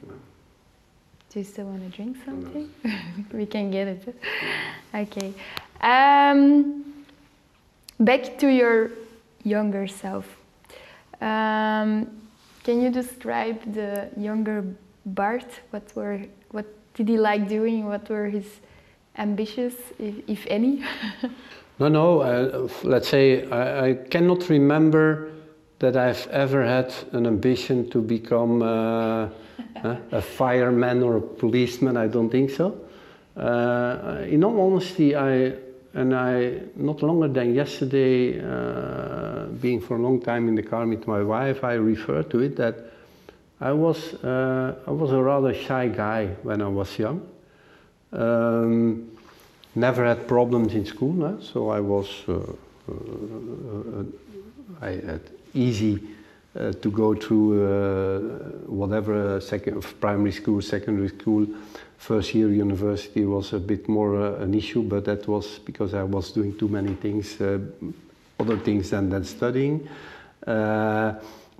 [1.30, 2.70] Do you still want to drink something?
[2.82, 2.92] No.
[3.32, 4.14] we can get it.
[4.94, 5.32] okay.
[5.80, 7.04] Um,
[7.98, 8.90] back to your
[9.44, 10.26] younger self.
[11.20, 12.10] Um,
[12.64, 14.64] can you describe the younger
[15.06, 15.46] Bart?
[15.70, 17.86] What were what did he like doing?
[17.86, 18.46] What were his
[19.16, 20.84] ambitions, if, if any?
[21.80, 22.20] no, no.
[22.20, 25.32] Uh, let's say I, I, cannot remember
[25.78, 29.28] that I've ever had an ambition to become uh,
[30.12, 31.96] a fireman or a policeman.
[31.96, 32.78] I don't think so.
[33.36, 35.54] Uh, in all honesty, I
[35.94, 40.86] and I, not longer than yesterday, uh, being for a long time in the car
[40.86, 42.76] with my wife, I referred to it that
[43.60, 47.26] I was, uh, I was a rather shy guy when I was young.
[48.12, 49.09] Um,
[49.74, 54.04] never had problems in school, so I was, uh, uh, uh,
[54.80, 55.20] I had
[55.54, 56.00] easy
[56.58, 61.46] uh, to go through whatever second, primary school, secondary school,
[62.00, 66.02] first year university was a bit more uh, an issue, but that was because I
[66.02, 67.58] was doing too many things, uh,
[68.38, 69.86] other things than, than studying.
[70.46, 71.12] Uh,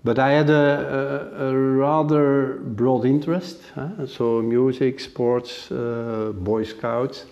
[0.03, 4.07] but I had a, a, a, rather broad interest, huh?
[4.07, 7.27] so music, sports, uh, Boy Scouts.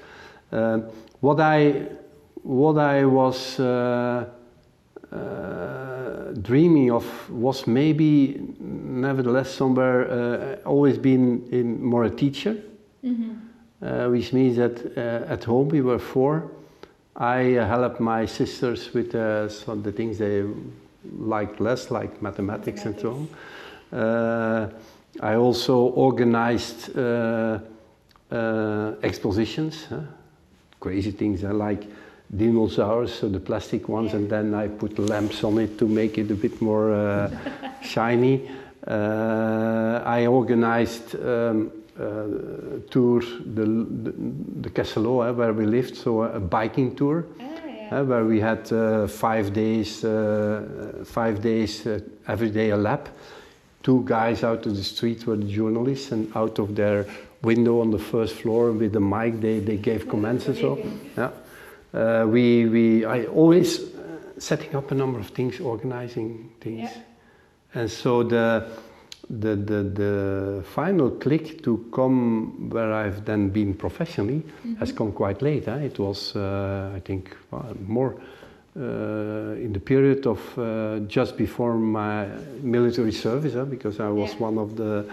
[0.52, 0.80] Uh,
[1.20, 1.86] what I
[2.42, 4.24] what I was uh,
[6.42, 12.56] dreaming of was maybe, nevertheless, somewhere always been in more a teacher.
[13.04, 13.48] Mm-hmm.
[13.80, 16.50] Uh, which means that uh, at home we were four.
[17.14, 20.42] I uh, helped my sisters with uh, some of the things they
[21.16, 22.84] liked less, like mathematics, mathematics.
[22.86, 23.28] and so
[23.92, 24.00] on.
[24.00, 24.70] Uh,
[25.20, 27.60] I also organized uh,
[29.04, 30.00] expositions, huh?
[30.80, 31.84] Crazy things I like
[32.36, 34.18] dinosaurs, so the plastic ones, yeah.
[34.18, 37.30] and then I put lamps on it to make it a bit more
[37.82, 38.48] shiny.
[38.86, 44.14] I organized um, uh, tour, the, the,
[44.60, 47.26] the Kessel-Lo, uh, where we lived, so a, biking tour.
[47.40, 48.00] Ah, yeah.
[48.00, 53.08] uh, where we had uh, five days, uh, five days uh, every day a lap.
[53.82, 57.06] Two guys out of the street were the journalists, and out of their
[57.42, 60.78] window on the first floor with the mic, they, they gave comments and so.
[61.16, 63.80] Yeah, we we I always
[64.38, 67.80] setting up a number of things, organizing things, yeah.
[67.80, 68.66] and so the
[69.30, 74.76] the, the, the final click to come where I've then been professionally mm-hmm.
[74.76, 75.68] has come quite late.
[75.68, 75.76] Eh?
[75.80, 78.14] It was, uh, I think, well, more
[78.76, 82.26] uh, in the period of uh, just before my
[82.62, 83.64] military service, eh?
[83.64, 84.38] because I was yeah.
[84.38, 85.04] one of the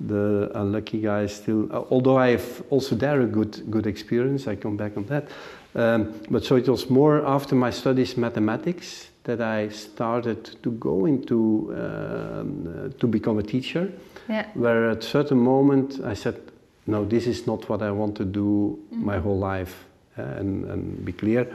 [0.00, 1.68] the unlucky guy still.
[1.72, 5.28] Uh, although I have also there a good good experience, I come back on that.
[5.74, 11.06] Um, but so it was more after my studies mathematics that I started to go
[11.06, 13.92] into um, to become a teacher.
[14.28, 14.46] Yeah.
[14.54, 16.40] Where at a certain moment I said,
[16.86, 19.04] no, this is not what I want to do mm-hmm.
[19.04, 19.84] my whole life.
[20.18, 21.46] Uh, and, and be clear,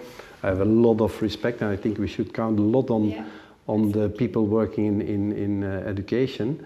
[0.44, 3.10] I have a lot of respect, and I think we should count a lot on
[3.10, 3.26] yeah.
[3.68, 6.66] on the people working in in, in uh, education.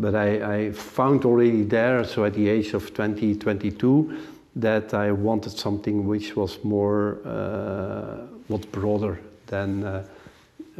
[0.00, 4.18] But I, I found already there, so at the age of 20, 22,
[4.56, 10.04] that I wanted something which was more, uh, what broader than uh,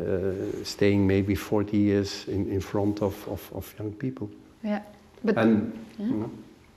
[0.01, 4.31] uh, staying maybe 40 years in, in front of, of, of young people.
[4.63, 4.81] Yeah,
[5.23, 6.07] but and, yeah.
[6.07, 6.31] You know,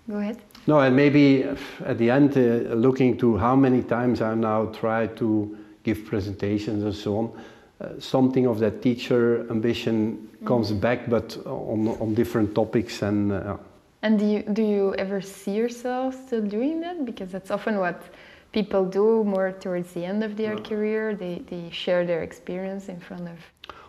[0.10, 0.42] go ahead.
[0.68, 1.44] No, and maybe
[1.86, 6.84] at the end, uh, looking to how many times I now try to give presentations
[6.84, 7.32] and so on,
[7.82, 10.80] uh, something of that teacher ambition comes mm.
[10.80, 13.32] back, but on, on different topics and.
[13.32, 13.58] Uh,
[14.02, 17.06] and do you, do you ever see yourself still doing that?
[17.06, 18.04] Because that's often what
[18.52, 21.16] people do more towards the end of their career.
[21.16, 23.38] They, they share their experience in front of.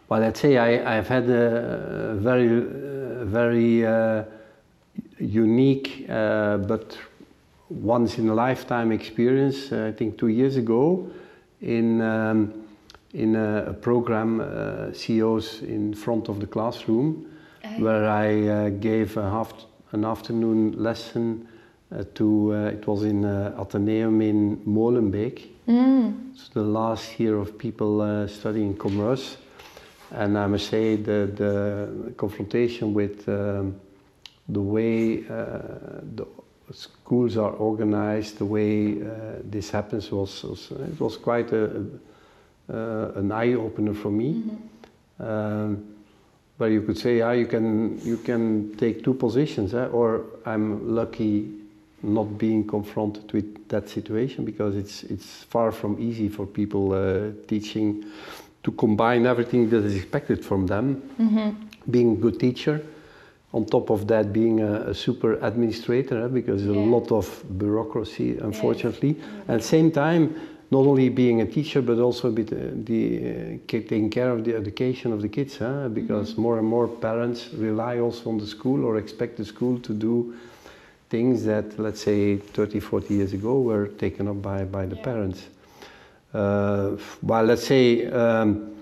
[0.09, 4.23] Well, let's say I, I've had a very, uh, very uh,
[5.19, 6.97] unique uh, but
[7.69, 11.11] once in a lifetime experience, uh, I think two years ago,
[11.61, 12.64] in, um,
[13.15, 17.31] in a, a program, uh, CEOs in front of the classroom.
[17.65, 17.81] Okay.
[17.81, 19.55] where I uh, gave a half,
[19.93, 21.49] an afternoon lesson
[21.91, 25.49] uh, to, uh, it was in uh, Atheneum in Molenbeek.
[25.67, 26.35] Mm.
[26.35, 29.39] It's the last year of people uh, studying commerce.
[30.11, 33.81] And I must say the, the confrontation with um,
[34.49, 36.27] the way uh, the
[36.71, 41.85] schools are organized, the way uh, this happens was, was, it was quite a, a
[42.69, 44.35] an eye opener for me.
[44.35, 45.23] Mm-hmm.
[45.23, 45.95] Um,
[46.57, 49.87] where you could say, yeah, you can you can take two positions, eh?
[49.87, 51.51] or I'm lucky
[52.03, 57.33] not being confronted with that situation because it's it's far from easy for people uh,
[57.49, 58.05] teaching
[58.63, 61.51] to combine everything that is expected from them, mm-hmm.
[61.91, 62.81] being a good teacher,
[63.53, 66.83] on top of that being a, a super administrator, eh, because there's yeah.
[66.83, 69.17] a lot of bureaucracy, unfortunately.
[69.19, 69.49] Yes.
[69.49, 70.35] At the same time,
[70.75, 72.57] not only being a teacher, but also bit uh,
[72.91, 75.89] the, uh, taking care of the education of the kids, huh?
[75.89, 76.43] because mm-hmm.
[76.43, 80.35] more and more parents rely also on the school or expect the school to do
[81.11, 85.05] things that, let's say, 30, 40 years ago were taken up by, by the yeah.
[85.05, 85.41] parents.
[86.33, 88.75] Uh, well, let's say, um,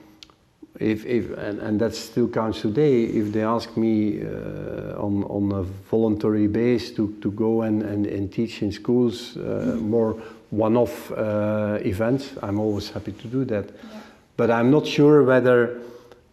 [0.80, 5.52] if, if and, and that still counts today, if they ask me uh, on, on
[5.52, 10.16] a voluntary base to, to go and, and, and teach in schools uh, more
[10.52, 13.70] one-off uh, events, I'm always happy to do that.
[13.70, 14.00] Yeah.
[14.36, 15.80] But I'm not sure whether,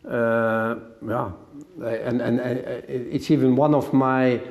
[0.05, 0.75] uh,
[1.07, 1.31] yeah,
[1.81, 4.41] and, and, and it's even one of my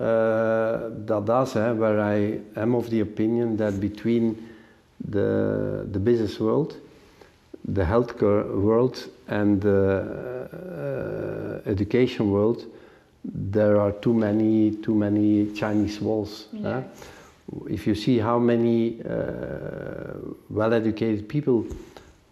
[0.00, 4.48] uh, dadas, eh, where I am of the opinion that between
[5.06, 6.76] the, the business world,
[7.66, 12.64] the healthcare world, and the uh, education world,
[13.24, 16.46] there are too many too many Chinese walls.
[16.52, 16.78] Yeah.
[16.78, 16.82] Eh?
[17.68, 20.14] If you see how many uh,
[20.50, 21.66] well-educated people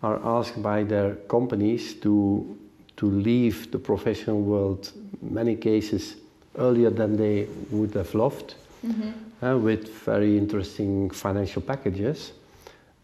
[0.03, 2.57] are asked by their companies to
[2.97, 6.17] to leave the professional world, many cases
[6.59, 8.55] earlier than they would have loved,
[8.87, 9.45] mm-hmm.
[9.45, 12.33] uh, with very interesting financial packages.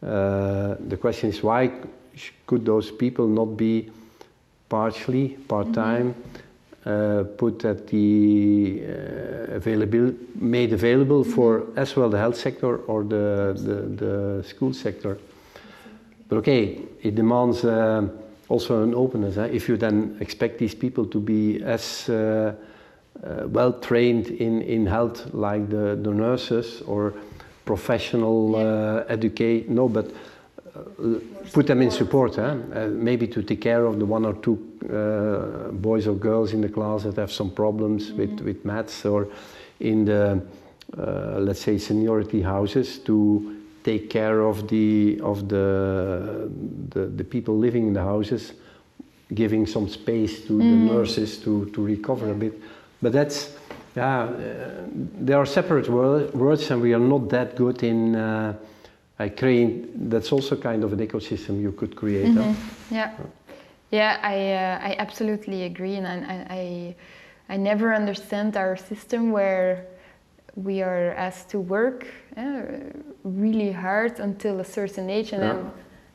[0.02, 1.70] Uh, the question is why
[2.46, 3.90] could those people not be
[4.68, 6.38] partially, part-time, mm-hmm.
[6.84, 13.04] Uh, put at the uh, available, made available for as well the health sector or
[13.04, 15.18] the, the, the school sector.
[16.28, 18.08] But okay, it demands uh,
[18.48, 19.36] also an openness.
[19.36, 19.46] Eh?
[19.52, 25.68] If you then expect these people to be as well trained in, in health like
[25.68, 27.14] the, the nurses or
[27.64, 30.10] professional uh, educate no but
[31.52, 32.56] put them in support huh?
[32.74, 34.56] uh, maybe to take care of the one or two
[34.90, 38.18] uh, boys or girls in the class that have some problems mm-hmm.
[38.18, 39.28] with, with maths or
[39.80, 40.40] in the
[40.98, 46.50] uh, let's say seniority houses to take care of the of the
[46.88, 48.52] the, the people living in the houses
[49.34, 50.86] giving some space to mm-hmm.
[50.86, 52.58] the nurses to, to recover a bit
[53.00, 53.56] but that's
[53.94, 58.14] yeah, uh, there are separate words, and we are not that good in
[59.24, 59.88] uh, creating.
[60.08, 62.28] That's also kind of an ecosystem you could create.
[62.28, 62.44] Mm -hmm.
[62.44, 62.54] huh?
[62.90, 63.10] Yeah,
[63.90, 66.94] yeah, I uh, I absolutely agree, and I, I
[67.54, 69.76] I never understand our system where
[70.54, 72.06] we are asked to work
[72.36, 72.42] uh,
[73.22, 75.52] really hard until a certain age, and yeah.
[75.52, 75.70] then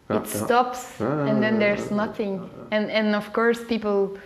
[0.10, 0.46] yeah, it yeah.
[0.46, 2.50] stops, and then there's nothing.
[2.72, 4.18] And and of course, people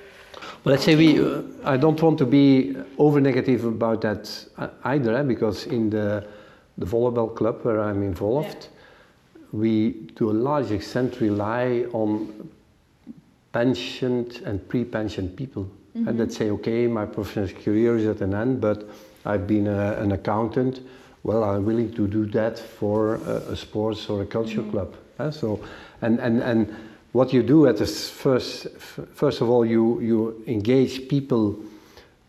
[0.64, 1.20] well, let's say we.
[1.20, 5.90] Uh, I don't want to be over negative about that uh, either, eh, because in
[5.90, 6.24] the
[6.82, 9.42] the volleyball club where I'm involved, yeah.
[9.54, 12.50] we to a large extent rely on
[13.54, 16.08] pensioned and pre-pensioned people, mm-hmm.
[16.08, 18.90] and that say, okay, my professional career is at an end, but
[19.26, 20.82] I've been a, an accountant.
[21.24, 24.72] Well, I'm willing to do that for a, a sports or a culture mm-hmm.
[24.72, 24.96] club.
[25.20, 25.32] Eh?
[25.32, 25.60] So,
[26.02, 26.76] and and and
[27.12, 28.68] what you do at the first,
[29.14, 31.60] first of all, you, you engage people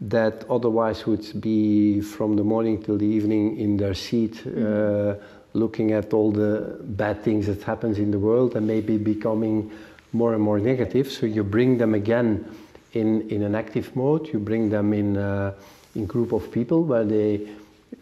[0.08, 4.52] that otherwise would be from the morning till the evening in their seat, mm.
[4.56, 5.16] uh,
[5.54, 9.70] looking at all the bad things that happens in the world and maybe becoming
[10.12, 11.10] more and more negative.
[11.10, 12.44] So you bring them again
[12.92, 14.28] in, in an active mode.
[14.32, 15.54] You bring them in uh,
[15.94, 17.48] in group of people where they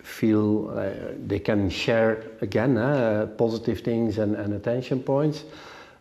[0.03, 0.91] feel uh,
[1.27, 5.45] they can share again uh, positive things and, and attention points.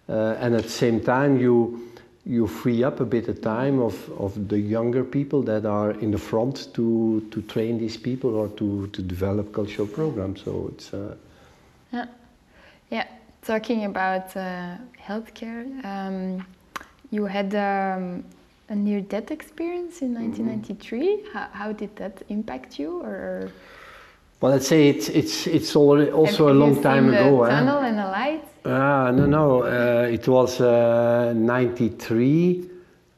[0.08, 1.89] Uh, and at the same time, you
[2.26, 6.12] you free up a bit of time of, of the younger people that are in
[6.12, 10.44] the front to, to train these people or to, to develop cultural programs.
[10.44, 11.16] So it's uh,
[11.92, 12.06] yeah,
[12.90, 13.08] yeah.
[13.42, 16.46] Talking about uh, healthcare, um,
[17.10, 18.24] you had um,
[18.68, 21.00] a near-death experience in 1993.
[21.00, 21.34] Mm -hmm.
[21.34, 23.50] How, how did that impact you, or?
[24.40, 27.46] Well, let's say it's it's it's already also Have a long time ago.
[27.46, 28.49] The tunnel and the light.
[28.66, 29.64] Ah, no, no.
[29.64, 32.70] Uh, it was uh, 93.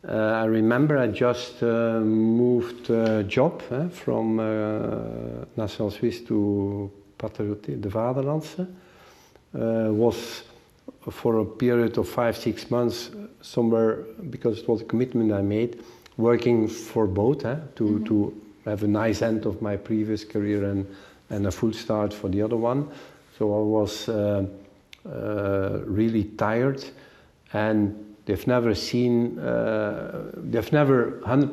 [0.07, 4.37] uh, I remember I just uh, moved uh, job eh, from
[5.55, 8.67] National Swiss to Patriote, the Vaderlandse.
[9.53, 10.43] was
[11.09, 13.09] for a period of five, six months
[13.41, 15.83] somewhere, because it was a commitment I made,
[16.17, 18.05] working for both eh, to, mm -hmm.
[18.05, 18.33] to
[18.65, 20.85] have a nice end of my previous career and,
[21.29, 22.85] and a full start for the other one.
[23.37, 24.43] So I was uh, uh,
[25.05, 26.83] really tired
[27.53, 31.51] and They've never seen, uh, they've never 100%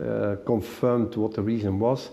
[0.00, 2.10] uh, confirmed what the reason was,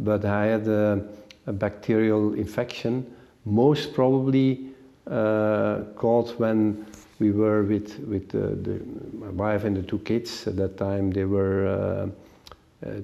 [0.00, 1.06] but I had a,
[1.46, 3.06] a bacterial infection,
[3.44, 4.66] most probably
[5.08, 6.84] uh, caught when
[7.20, 8.80] we were with, with the, the,
[9.16, 10.46] my wife and the two kids.
[10.46, 12.12] At that time, they were
[12.84, 13.00] uh, uh,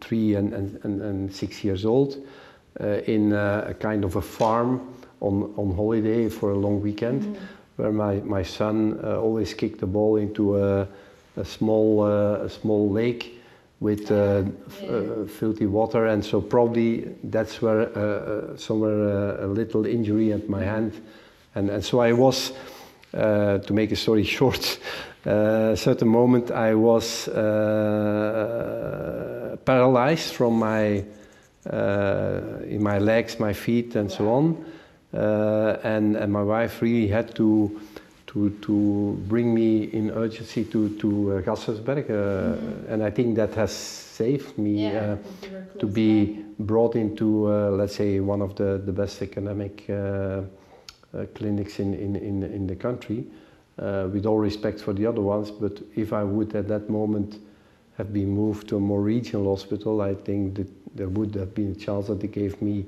[0.00, 2.16] three and, and, and, six years old
[2.80, 7.22] uh, in a kind of a farm on, on holiday for a long weekend.
[7.22, 7.38] Mm.
[7.78, 10.88] where my, my son uh, always kicked the ball into a,
[11.36, 13.40] a small, uh, a small lake
[13.80, 14.42] with uh,
[14.90, 20.48] uh filthy water, and so probably that's where uh, uh, somewhere a little injury at
[20.48, 20.92] my hand,
[21.54, 22.52] and, and so I was,
[23.12, 24.80] to make a story short,
[25.24, 27.28] a certain moment I was
[29.64, 31.04] paralyzed from my
[31.64, 34.64] in my legs, my feet, and so on.
[35.14, 37.80] Uh, and, and my wife really had to
[38.28, 42.92] to to bring me in urgency to to uh, Gasthuisberg, uh, mm-hmm.
[42.92, 47.96] and I think that has saved me yeah, uh, to be brought into uh, let's
[47.96, 50.42] say one of the the best academic uh, uh,
[51.34, 53.24] clinics in, in in in the country.
[54.12, 57.38] with all respect for the other ones, but if I would at that moment
[57.96, 61.70] have been moved to a more regional hospital, I think that there would have been
[61.70, 62.86] a chance that they gave me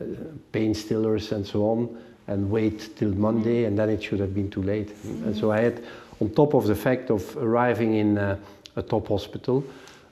[0.00, 0.04] uh,
[0.52, 1.96] painkillers and so on,
[2.28, 4.88] and wait till Monday, and then it should have been too late.
[4.88, 5.24] Mm-hmm.
[5.24, 5.82] And so I had,
[6.20, 8.38] on top of the fact of arriving in a,
[8.76, 9.64] a top hospital,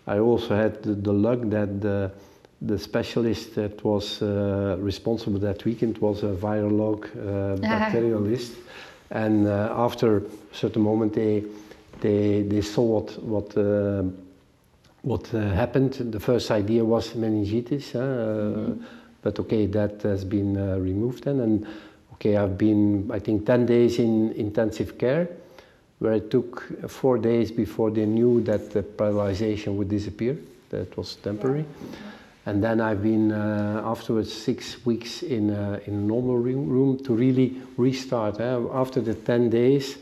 [0.07, 2.11] I also had the, the luck that the,
[2.63, 8.57] the specialist that was uh, responsible that weekend was a virolog, uh, bacterialist,
[9.11, 10.23] and uh, after a
[10.53, 11.43] certain moment they
[12.01, 14.03] they they saw what what uh,
[15.03, 15.95] what uh, happened.
[15.95, 17.93] The first idea was meningitis.
[17.93, 18.85] Mm-hmm
[19.23, 21.41] but okay, that has been uh, removed then.
[21.41, 21.67] And
[22.15, 25.29] okay, I've been, I think, 10 days in intensive care,
[25.99, 30.37] where it took four days before they knew that the paralyzation would disappear.
[30.71, 31.65] That was temporary.
[31.65, 31.97] Yeah.
[32.47, 37.15] And then I've been uh, afterwards six weeks in a, in a normal room to
[37.15, 38.41] really restart.
[38.41, 38.59] Eh?
[38.73, 39.99] After the 10 days,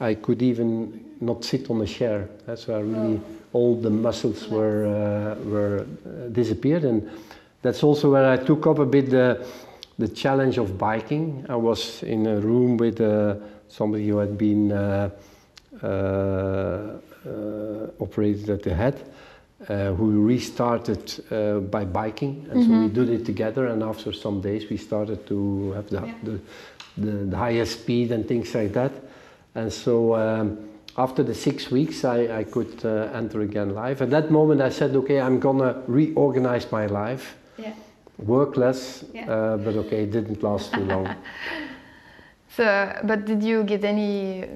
[0.00, 2.28] I could even not sit on a chair.
[2.44, 3.24] That's where really oh.
[3.52, 6.84] all the muscles were, uh, were uh, disappeared.
[6.84, 7.08] And
[7.62, 9.44] that's also where I took up a bit the,
[9.98, 11.46] the challenge of biking.
[11.48, 13.36] I was in a room with uh,
[13.68, 15.10] somebody who had been uh,
[15.82, 17.00] uh, uh
[17.98, 19.02] operated at the head,
[19.68, 22.46] uh, who restarted uh, by biking.
[22.50, 22.62] And mm-hmm.
[22.62, 22.94] so we mm-hmm.
[22.94, 26.14] did it together, and after some days, we started to have the, yeah.
[26.22, 26.40] the,
[26.98, 28.92] the, the, highest speed and things like that.
[29.54, 34.02] And so um, after the six weeks, I, I could enter again live.
[34.02, 37.74] At that moment, I said, okay, I'm gonna reorganize my life yeah.
[38.18, 39.30] Work less, yeah.
[39.30, 41.14] uh, but okay, it didn't last too long.
[42.48, 42.64] so,
[43.04, 44.46] but did you get any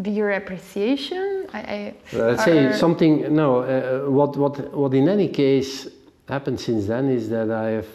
[0.00, 1.46] bigger appreciation?
[1.52, 3.32] I, I Let's say something.
[3.34, 5.88] No, uh, what what what in any case
[6.28, 7.88] happened since then is that I have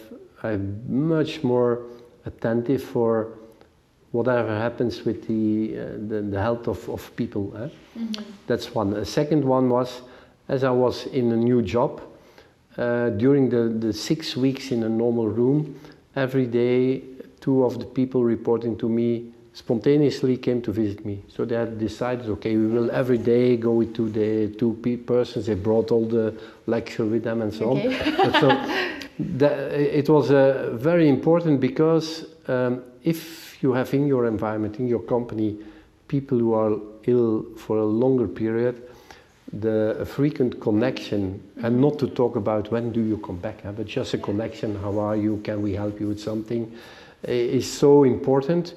[0.43, 1.81] I'm much more
[2.25, 3.29] attentive for
[4.11, 7.51] whatever happens with the uh, the, the, health of, of people.
[7.55, 7.69] Eh?
[7.95, 8.23] Mm -hmm.
[8.47, 9.01] That's one.
[9.01, 10.01] A second one was
[10.47, 12.01] as I was in a new job,
[12.77, 15.79] uh, during the, the six weeks in a normal room,
[16.15, 17.01] every day,
[17.39, 21.23] two of the people reporting to me spontaneously came to visit me.
[21.29, 24.73] So they had decided, okay, we will every day go with two, day, two
[25.07, 25.47] persons.
[25.47, 27.97] They brought all the lecture with them and so okay.
[28.21, 28.33] on.
[28.33, 28.47] so
[29.19, 34.87] that, it was uh, very important because um, if you have in your environment, in
[34.87, 35.57] your company,
[36.07, 38.83] people who are ill for a longer period,
[39.53, 44.13] the frequent connection and not to talk about when do you come back but just
[44.13, 46.71] a connection how are you can we help you with something
[47.23, 48.73] is so important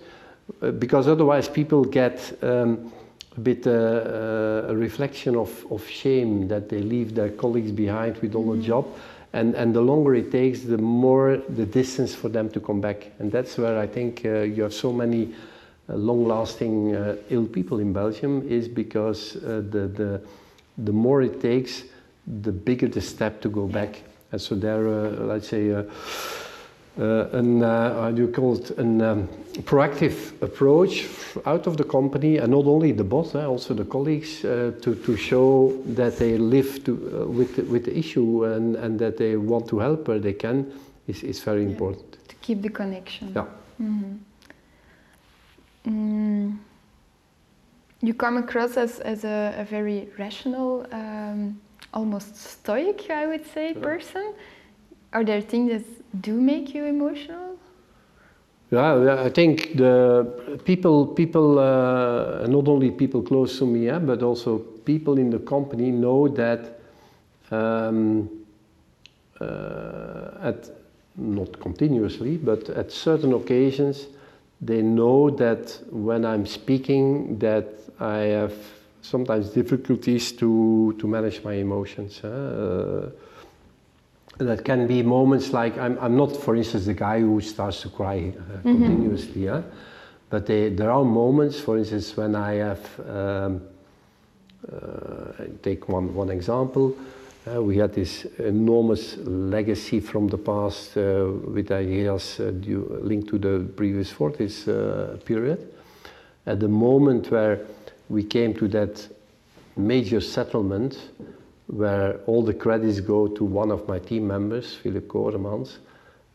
[0.62, 2.93] uh, because otherwise people get um,
[3.37, 8.16] a bit uh, uh, a reflection of, of shame that they leave their colleagues behind
[8.18, 8.66] with all the mm-hmm.
[8.66, 8.87] job
[9.33, 13.11] and, and the longer it takes the more the distance for them to come back
[13.18, 15.35] and that's where I think uh, you have so many
[15.89, 20.21] uh, long-lasting uh, ill people in Belgium is because the, the
[20.79, 21.85] the more it takes,
[22.43, 24.03] the bigger the step to go back.
[24.33, 25.83] And so there, uh, let's say, uh,
[26.99, 29.29] uh, an, uh, how do you call it, an um,
[29.62, 31.07] proactive approach
[31.47, 34.95] out of the company, and not only the boss, uh, also the colleagues, uh, to,
[34.95, 39.16] to show that they live to, uh, with, the, with the issue and, and that
[39.16, 40.71] they want to help where they can,
[41.07, 41.71] is, is very Yeah.
[41.71, 42.18] important.
[42.29, 43.33] To keep the connection.
[43.35, 43.47] Yeah.
[43.81, 44.18] Mhm.
[45.87, 46.57] Mm.
[48.03, 51.61] You come across as, as a, a very rational, um,
[51.92, 53.82] almost stoic, I would say, Yeah.
[53.82, 54.32] person.
[55.12, 57.59] Are there things that do make you emotional?
[58.70, 64.22] Yeah, I think the people, people, uh, not only people close to me, yeah, but
[64.22, 66.78] also people in the company know that
[67.51, 68.30] um,
[69.40, 70.70] uh, at
[71.16, 74.07] not continuously, but at certain occasions,
[74.61, 77.66] they know that when I'm speaking, that
[78.01, 78.55] I have
[79.03, 82.20] sometimes difficulties to to manage my emotions.
[82.22, 82.28] huh?
[82.28, 83.11] Uh,
[84.38, 87.90] that can be moments like I'm, I'm not, for instance, the guy who starts to
[87.90, 89.62] cry uh, continuously, yeah?
[90.30, 93.62] but they, there are moments, for instance, when I have, um,
[94.72, 96.96] uh, take one, one example,
[97.53, 103.28] uh, we had this enormous legacy from the past uh, with ideas uh, due, linked
[103.28, 104.64] to the previous Fortis
[105.24, 105.72] period.
[106.46, 107.61] At the moment where
[108.11, 109.09] we came to that
[109.77, 111.11] major settlement,
[111.69, 115.79] where all the credits go to one of my team members, Philip Koremans.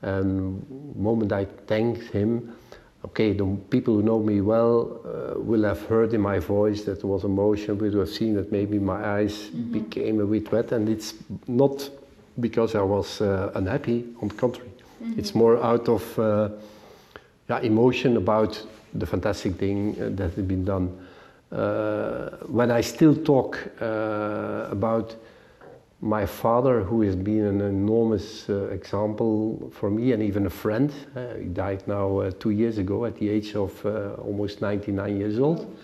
[0.02, 0.66] And
[0.96, 2.56] the moment I thanked him,
[3.04, 7.02] okay, the people who know me well uh, will have heard in my voice that
[7.02, 10.88] there was emotion, will have seen that maybe my eyes became a bit wet, and
[10.88, 11.14] it's
[11.48, 11.90] not
[12.40, 14.72] because I was uh, unhappy, on the contrary.
[15.18, 16.50] It's more out of uh,
[17.50, 18.62] yeah, emotion about
[18.94, 21.05] the fantastic thing uh, that had been done.
[21.52, 25.16] Uh, when I still talk uh, about
[26.02, 30.92] my father, who has been an enormous uh, example for me and even a friend,
[31.16, 35.18] uh, he died now uh, two years ago at the age of uh, almost 99
[35.18, 35.76] years old.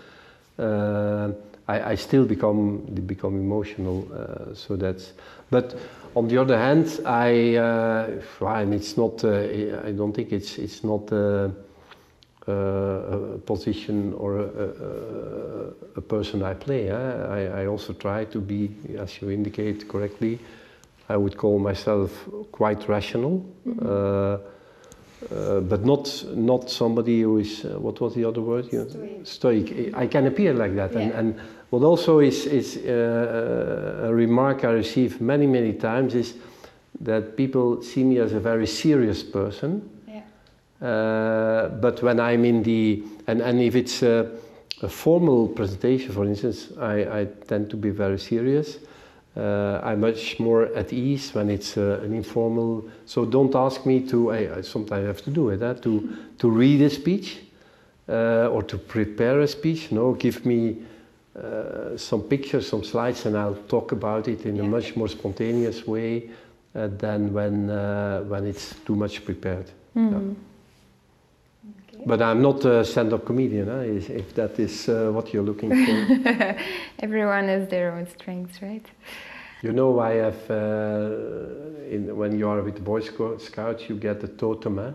[0.59, 1.31] Uh,
[1.67, 5.13] I, I still become become emotional, uh, so that's.
[5.49, 5.75] But
[6.15, 9.23] on the other hand, I uh, and it's not.
[9.23, 11.11] Uh, I don't think it's it's not.
[12.51, 16.89] Uh, a position or a, a, a person I play.
[16.89, 16.95] eh?
[16.95, 20.37] I, I also try to be, as you indicate correctly,
[21.09, 22.11] I would call myself
[22.51, 23.45] quite rational,
[23.81, 24.37] uh,
[25.33, 28.65] uh, but not not somebody who is uh, what was the other word?
[28.65, 29.25] Stoic.
[29.25, 29.93] Stoic.
[30.03, 31.19] I can appear like that, and, Yeah.
[31.19, 31.35] and
[31.69, 36.33] what also is is uh, a remark I receive many many times is
[37.03, 39.81] that people see me as a very serious person.
[40.81, 41.67] Yeah.
[41.81, 44.29] But when I'm in the and, and if it's a,
[44.81, 48.77] a formal presentation, for instance, I, I tend to be very serious.
[49.37, 52.83] Uh, I'm much more at ease when it's uh, an informal.
[53.05, 54.31] So don't ask me to.
[54.31, 55.61] I, I sometimes have to do it.
[55.61, 57.39] eh, to to read a speech
[58.09, 59.91] uh, or to prepare a speech.
[59.91, 60.75] No, give me
[61.35, 65.87] uh, some pictures, some slides, and I'll talk about it in a much more spontaneous
[65.87, 66.29] way
[66.75, 69.71] uh, than when uh, when it's too much prepared.
[69.95, 70.15] Mhm.
[70.15, 70.50] Okay.
[72.05, 76.55] But I'm not a stand-up comedian, if- that is uh, what you're looking for.
[76.99, 78.85] Everyone has their own strengths, right?
[79.63, 80.55] you know, I have, uh,
[81.89, 84.91] in, when you are with the Boy Scouts, you get a totem, eh?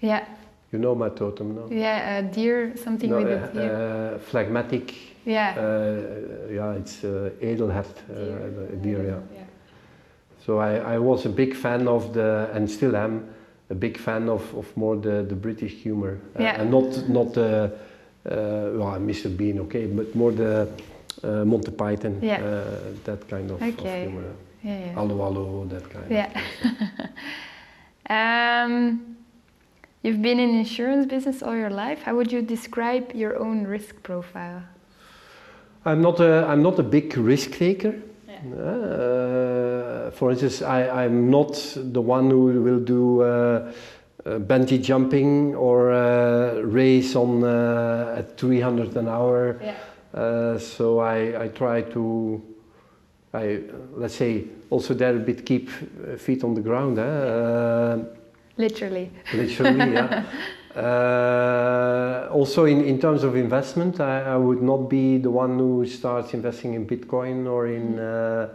[0.00, 0.24] Yeah.
[0.72, 1.68] You know my totem, no?
[1.70, 4.14] Yeah, a deer, something no, with uh, a deer.
[4.14, 4.94] uh, phlegmatic,
[5.26, 5.54] yeah.
[5.58, 8.76] uh, yeah, it's uh, edelhert, uh, Deer.
[8.82, 9.38] deer, yeah.
[9.38, 9.44] yeah.
[10.46, 13.28] So I, I was a big fan of the, and still am,
[13.70, 16.18] a big fan of, of more the, the British humor.
[16.38, 16.60] Uh, Yeah.
[16.60, 17.70] And not, not the,
[18.26, 18.30] uh,
[18.78, 19.28] well, Mr.
[19.36, 20.68] Bean, okay, but more the
[21.22, 22.40] uh, Monty Python, Yeah.
[22.42, 22.64] uh,
[23.04, 24.02] that kind of, of Okay.
[24.02, 24.34] humor.
[24.62, 24.92] Yeah, yeah.
[24.94, 26.30] Hallo, hallo, that kind Yeah.
[28.64, 29.16] um,
[30.02, 32.02] you've been in insurance business all your life.
[32.02, 34.62] How would you describe your own risk profile?
[35.84, 37.94] I'm not a, I'm not a big risk taker.
[38.28, 39.67] Uh,
[40.10, 43.72] for instance, I, I'm not the one who will do uh,
[44.24, 49.60] uh, bungee jumping or uh, race on uh, at 300 an hour.
[49.62, 49.76] Yeah.
[50.12, 52.42] Uh, so I, I try to,
[53.32, 53.60] I
[53.94, 56.98] let's say also there a bit keep uh, feet on the ground.
[56.98, 57.02] Eh?
[57.02, 58.04] Uh,
[58.56, 59.10] Literally.
[59.32, 60.24] literally, yeah.
[60.76, 65.84] Uh, also, in, in terms of investment, I, I would not be the one who
[65.86, 68.48] starts investing in Bitcoin or in uh,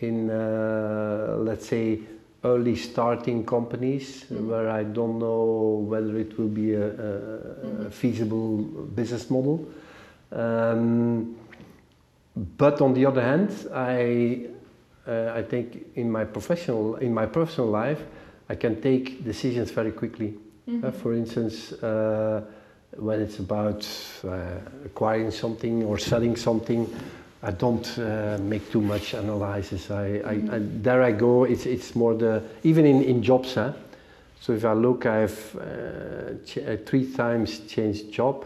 [0.00, 2.00] in uh, let's say
[2.44, 8.58] early starting companies where I don't know whether it will be a, a, a feasible
[8.94, 9.66] business model.
[10.30, 11.36] Um,
[12.58, 14.46] but on the other hand, I
[15.08, 18.00] uh, I think in my professional in my personal life,
[18.48, 20.34] I can take decisions very quickly.
[20.84, 22.42] Uh, for instance, uh,
[22.96, 23.86] when it's about
[24.24, 26.92] uh, acquiring something or selling something,
[27.42, 29.90] I don't uh, make too much analysis.
[29.90, 31.44] I, I, I, there I go.
[31.44, 33.54] It's, it's more the even in, in jobs.
[33.54, 33.72] Huh?
[34.40, 38.44] So if I look, I've uh, ch- uh, three times changed job.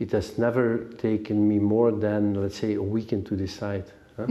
[0.00, 3.84] It has never taken me more than let's say a weekend to decide.
[4.16, 4.26] Huh?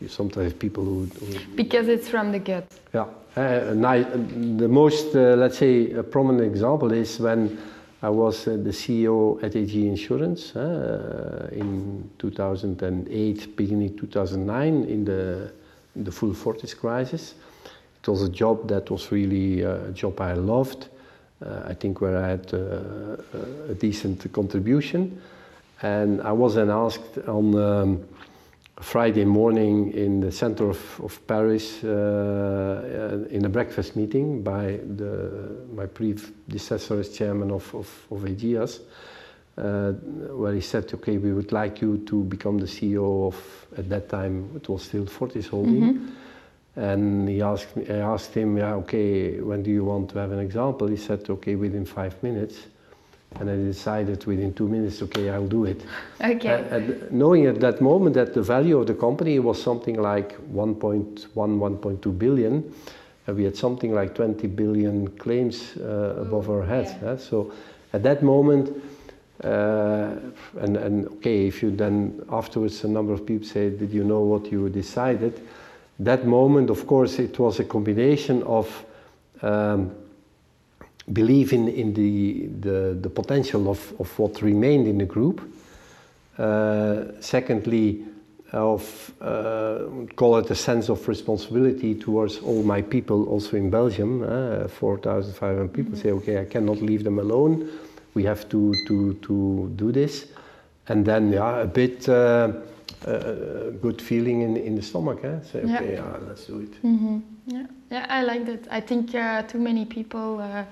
[0.00, 2.66] You sometimes have people who, who Because it's from the gut.
[2.94, 3.06] yeah,
[3.36, 7.58] uh, I, the most, uh, let's say, a prominent example is when
[8.02, 15.52] I was uh, the CEO at AG Insurance uh, in 2008, beginning 2009, in the,
[15.94, 17.34] in the full Fortis crisis.
[18.02, 20.88] It was a job that was really uh, a job I loved.
[21.44, 23.16] Uh, I think where I had uh,
[23.68, 25.20] a decent contribution.
[25.82, 28.08] And I was then asked on um,
[28.80, 35.56] Friday morning in the center of, of Paris uh, in a breakfast meeting by the,
[35.74, 38.80] my predecessor as chairman of, of, of Ageas,
[39.58, 39.92] uh,
[40.32, 44.08] where he said, okay, we would like you to become the CEO of, at that
[44.08, 46.12] time, it was still Fortis Holding.
[46.76, 50.32] And he asked me, I asked him, yeah, okay, when do you want to have
[50.32, 50.86] an example?
[50.86, 52.56] He said, okay, within five minutes.
[53.38, 55.82] And I decided within two minutes, okay, I'll do it.
[56.20, 56.66] Okay.
[56.70, 60.36] And, and knowing at that moment that the value of the company was something like
[60.52, 62.74] 1.1, 1.2 billion,
[63.26, 66.92] and we had something like 20 billion claims uh, above our heads.
[67.02, 67.16] yeah.
[67.16, 67.52] So
[67.92, 68.82] at that moment,
[69.44, 70.16] uh,
[70.58, 74.20] and, and okay, if you then afterwards a number of people say, did you know
[74.20, 75.40] what you decided?
[75.98, 78.84] That moment, of course, it was a combination of
[79.42, 79.94] um,
[81.12, 85.40] belief in, in the, the, the potential of, of what remained in the group.
[86.38, 88.04] Uh, secondly,
[88.52, 89.84] of uh,
[90.16, 95.72] call it a sense of responsibility towards all my people, also in Belgium, uh, 4,500
[95.72, 95.96] people.
[95.96, 97.68] Say, okay, I cannot leave them alone.
[98.14, 100.26] We have to to to do this,
[100.88, 102.52] and then yeah, a bit uh,
[103.06, 105.22] uh, good feeling in in the stomach.
[105.24, 105.40] Eh?
[105.42, 105.76] Say, Yeah.
[105.76, 106.72] okay, yeah, let's do it.
[107.46, 108.66] Yeah, yeah, I like that.
[108.70, 110.64] I think uh, too many people uh,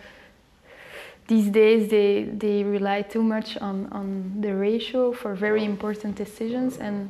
[1.28, 6.78] these days they they rely too much on on the ratio for very important decisions,
[6.78, 7.08] and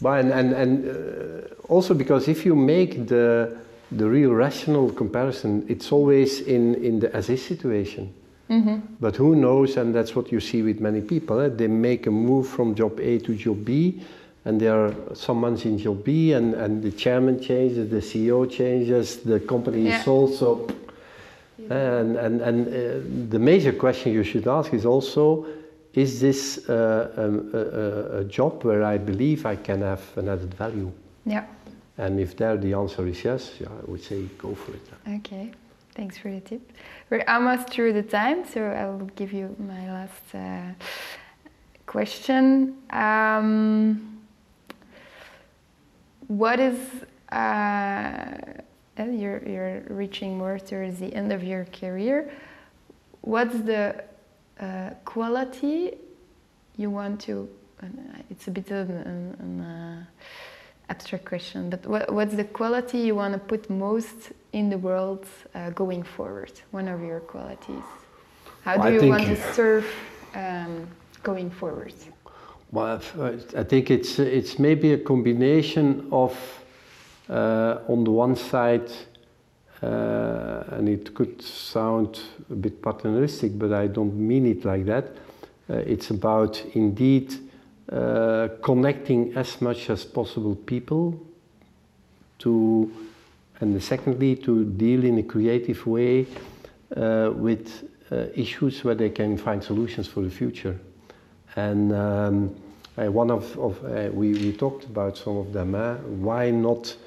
[0.00, 3.56] But and and, and uh, also because if you make the
[3.96, 8.08] the real rational comparison, it's always in in the as is situation.
[9.00, 9.76] But who knows?
[9.78, 11.40] And that's what you see with many people.
[11.40, 11.48] eh?
[11.56, 14.02] They make a move from job A to job B,
[14.44, 18.44] and they are some months in job B, and and the chairman changes, the CEO
[18.46, 19.96] changes, the company Yeah.
[19.98, 20.34] is sold.
[20.34, 20.66] So,
[21.70, 25.46] and and and uh, the major question you should ask is also.
[25.94, 30.30] Is this uh, um, a, a, a job where I believe I can have an
[30.30, 30.90] added value?
[31.26, 31.44] yeah.
[31.98, 34.88] And if there the answer is yes, yeah, I would say go for it.
[35.18, 35.52] Okay,
[35.94, 36.72] thanks for the tip.
[37.10, 40.72] We're almost through the time, so I'll give you my last uh,
[41.84, 42.78] question.
[42.90, 44.22] Um,
[46.28, 46.78] what is
[47.30, 48.61] uh,
[48.98, 52.30] you're you're reaching more towards the end of your career?
[53.22, 54.04] What's the
[54.60, 55.94] uh, quality
[56.76, 57.48] you want to?
[57.82, 57.86] Uh,
[58.30, 60.04] it's a bit of an, an uh,
[60.88, 65.26] abstract question, but what, what's the quality you want to put most in the world
[65.54, 66.52] uh, going forward?
[66.70, 67.84] One of your qualities.
[68.62, 69.86] How do I you want to serve
[70.34, 70.86] um,
[71.22, 71.94] going forward?
[72.70, 76.61] Well, I've- think it's it's maybe a combination of
[77.32, 78.90] on the one side,
[79.82, 82.20] uh, and it could sound
[82.50, 85.06] a bit paternalistic, but I don't mean it like that.
[85.68, 87.34] Uh, it's about indeed
[87.90, 91.20] uh, connecting as much as possible people
[92.38, 92.92] to,
[93.60, 96.26] and secondly, to deal in a creative way
[96.96, 100.78] uh, with uh, issues where they can find solutions for the future.
[101.56, 102.54] And um,
[102.98, 105.74] uh, one of, of uh, we, we talked about some of them.
[105.74, 107.01] Uh, why not uh,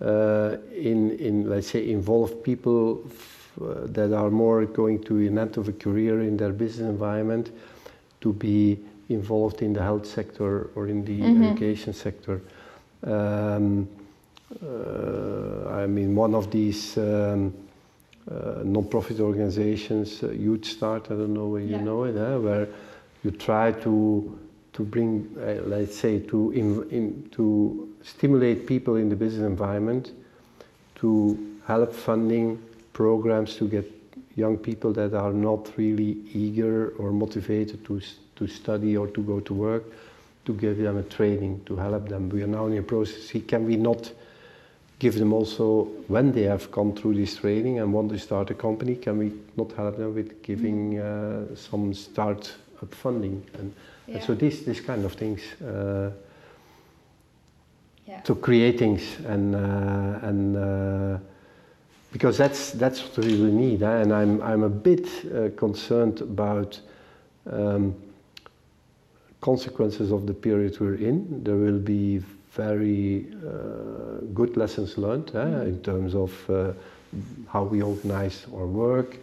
[0.00, 5.56] in, in, let's say, involve people f- uh, that are more going to an end
[5.56, 7.50] of a career in their business environment
[8.20, 8.78] to be
[9.08, 12.40] involved in the health sector or in the education sector.
[13.04, 13.88] Um,
[14.62, 17.52] uh, I mean, one of these um,
[18.30, 21.78] uh, non-profit organizations, uh, Youth Start, I don't know where Yeah.
[21.78, 22.68] you know it, eh, where
[23.24, 24.38] you try to
[24.74, 30.12] to bring, uh, let's say, to in, in, to stimulate people in the business environment,
[30.96, 32.58] to help funding
[32.92, 33.84] programs to get
[34.36, 38.00] young people that are not really eager or motivated to
[38.36, 39.84] to study or to go to work,
[40.44, 42.28] to give them a training to help them.
[42.28, 43.22] We are now in a process.
[43.24, 44.12] See, can we not
[44.98, 48.54] give them also when they have gone through this training and want to start a
[48.54, 51.52] company, can we not help them with giving Mm-hmm.
[51.52, 53.72] uh, some start up funding and,
[54.06, 55.40] and so this this kind of things.
[55.60, 56.10] Uh,
[58.08, 58.20] Yeah.
[58.20, 61.18] to create things and uh, and uh,
[62.10, 64.00] because that's that's what we really need eh?
[64.00, 66.80] and I'm I'm a bit uh, concerned about
[67.52, 67.94] um,
[69.42, 75.64] consequences of the period we're in there will be very uh, good lessons learned eh?
[75.64, 76.72] in terms of uh,
[77.48, 79.18] how we organize our work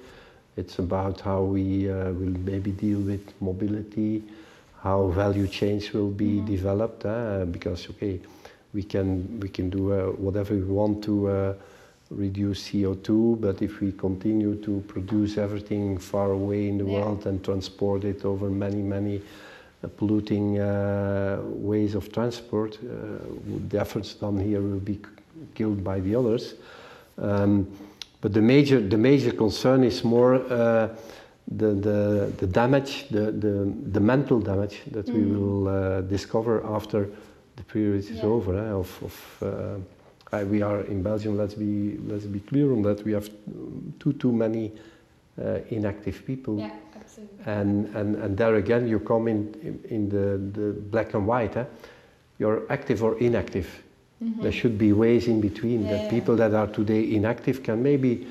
[0.58, 4.22] it's about how we uh, will maybe deal with mobility
[4.84, 7.46] how value chains will be developed eh?
[7.46, 8.20] because okay
[8.76, 11.54] we can we can do uh, whatever we want to uh,
[12.12, 17.00] reduce CO2, but if we continue to produce everything far away in the Yeah.
[17.00, 19.22] world and transport it over many many
[19.84, 22.88] uh, polluting uh, ways of transport, uh,
[23.70, 25.00] the efforts done here will be
[25.56, 26.54] killed by the others.
[27.18, 27.68] Um,
[28.22, 30.36] but the major the major concern is more.
[30.36, 30.90] Uh,
[31.58, 37.08] the, the, the damage, the, the, the mental damage that we will uh, discover after
[37.56, 38.26] the period is Yeah.
[38.26, 38.54] over.
[38.58, 41.38] Eh, of, of, uh, I- we are in Belgium.
[41.38, 43.04] Let's be let's be clear on that.
[43.06, 43.30] We have
[44.00, 44.72] too too many
[45.42, 47.38] uh, inactive people, Yeah, absolutely.
[47.46, 51.56] and, and and there again you come in in, in the, the black and white.
[51.58, 51.66] Eh?
[52.40, 53.68] You're active or inactive.
[54.42, 55.84] There should be ways in between.
[55.84, 56.10] Yeah, that yeah.
[56.10, 58.26] people that are today inactive can maybe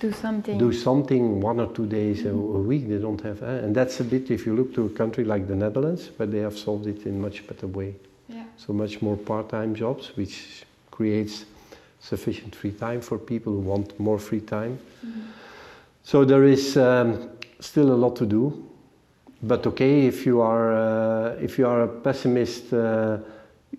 [0.00, 0.58] Do something.
[0.58, 2.56] do something one or two days a, Mm-hmm.
[2.56, 3.64] a week they don't have eh?
[3.64, 6.40] and that's a bit if you look to a country like the netherlands where they
[6.42, 7.94] have solved it in much better way.
[8.56, 11.44] So much more part-time jobs which creates
[12.00, 14.78] sufficient free time for people who want more free time
[16.02, 17.30] so there is um,
[17.60, 18.64] still a lot to do
[19.42, 23.18] but okay if you are uh, if you are a pessimist uh,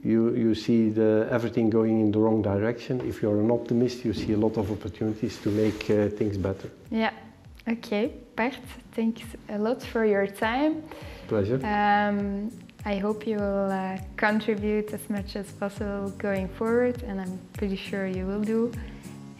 [0.03, 3.01] you, you see the, everything going in the wrong direction.
[3.01, 6.69] If you're an optimist, you see a lot of opportunities to make uh, things better.
[6.91, 7.11] Yeah.
[7.67, 8.57] Okay, Bert,
[8.93, 10.83] thanks a lot for your time.
[11.27, 11.59] Pleasure.
[11.65, 12.49] Um,
[12.87, 17.75] I hope you will uh, contribute as much as possible going forward, and I'm pretty
[17.75, 18.71] sure you will do.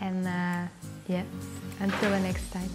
[0.02, 0.68] And uh,
[1.08, 1.24] yeah,
[1.80, 2.70] until the next time.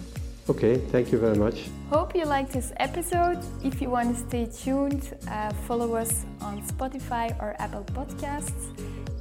[0.49, 1.69] Okay, thank you very much.
[1.91, 3.37] Hope you liked this episode.
[3.63, 8.73] If you want to stay tuned, uh, follow us on Spotify or Apple Podcasts.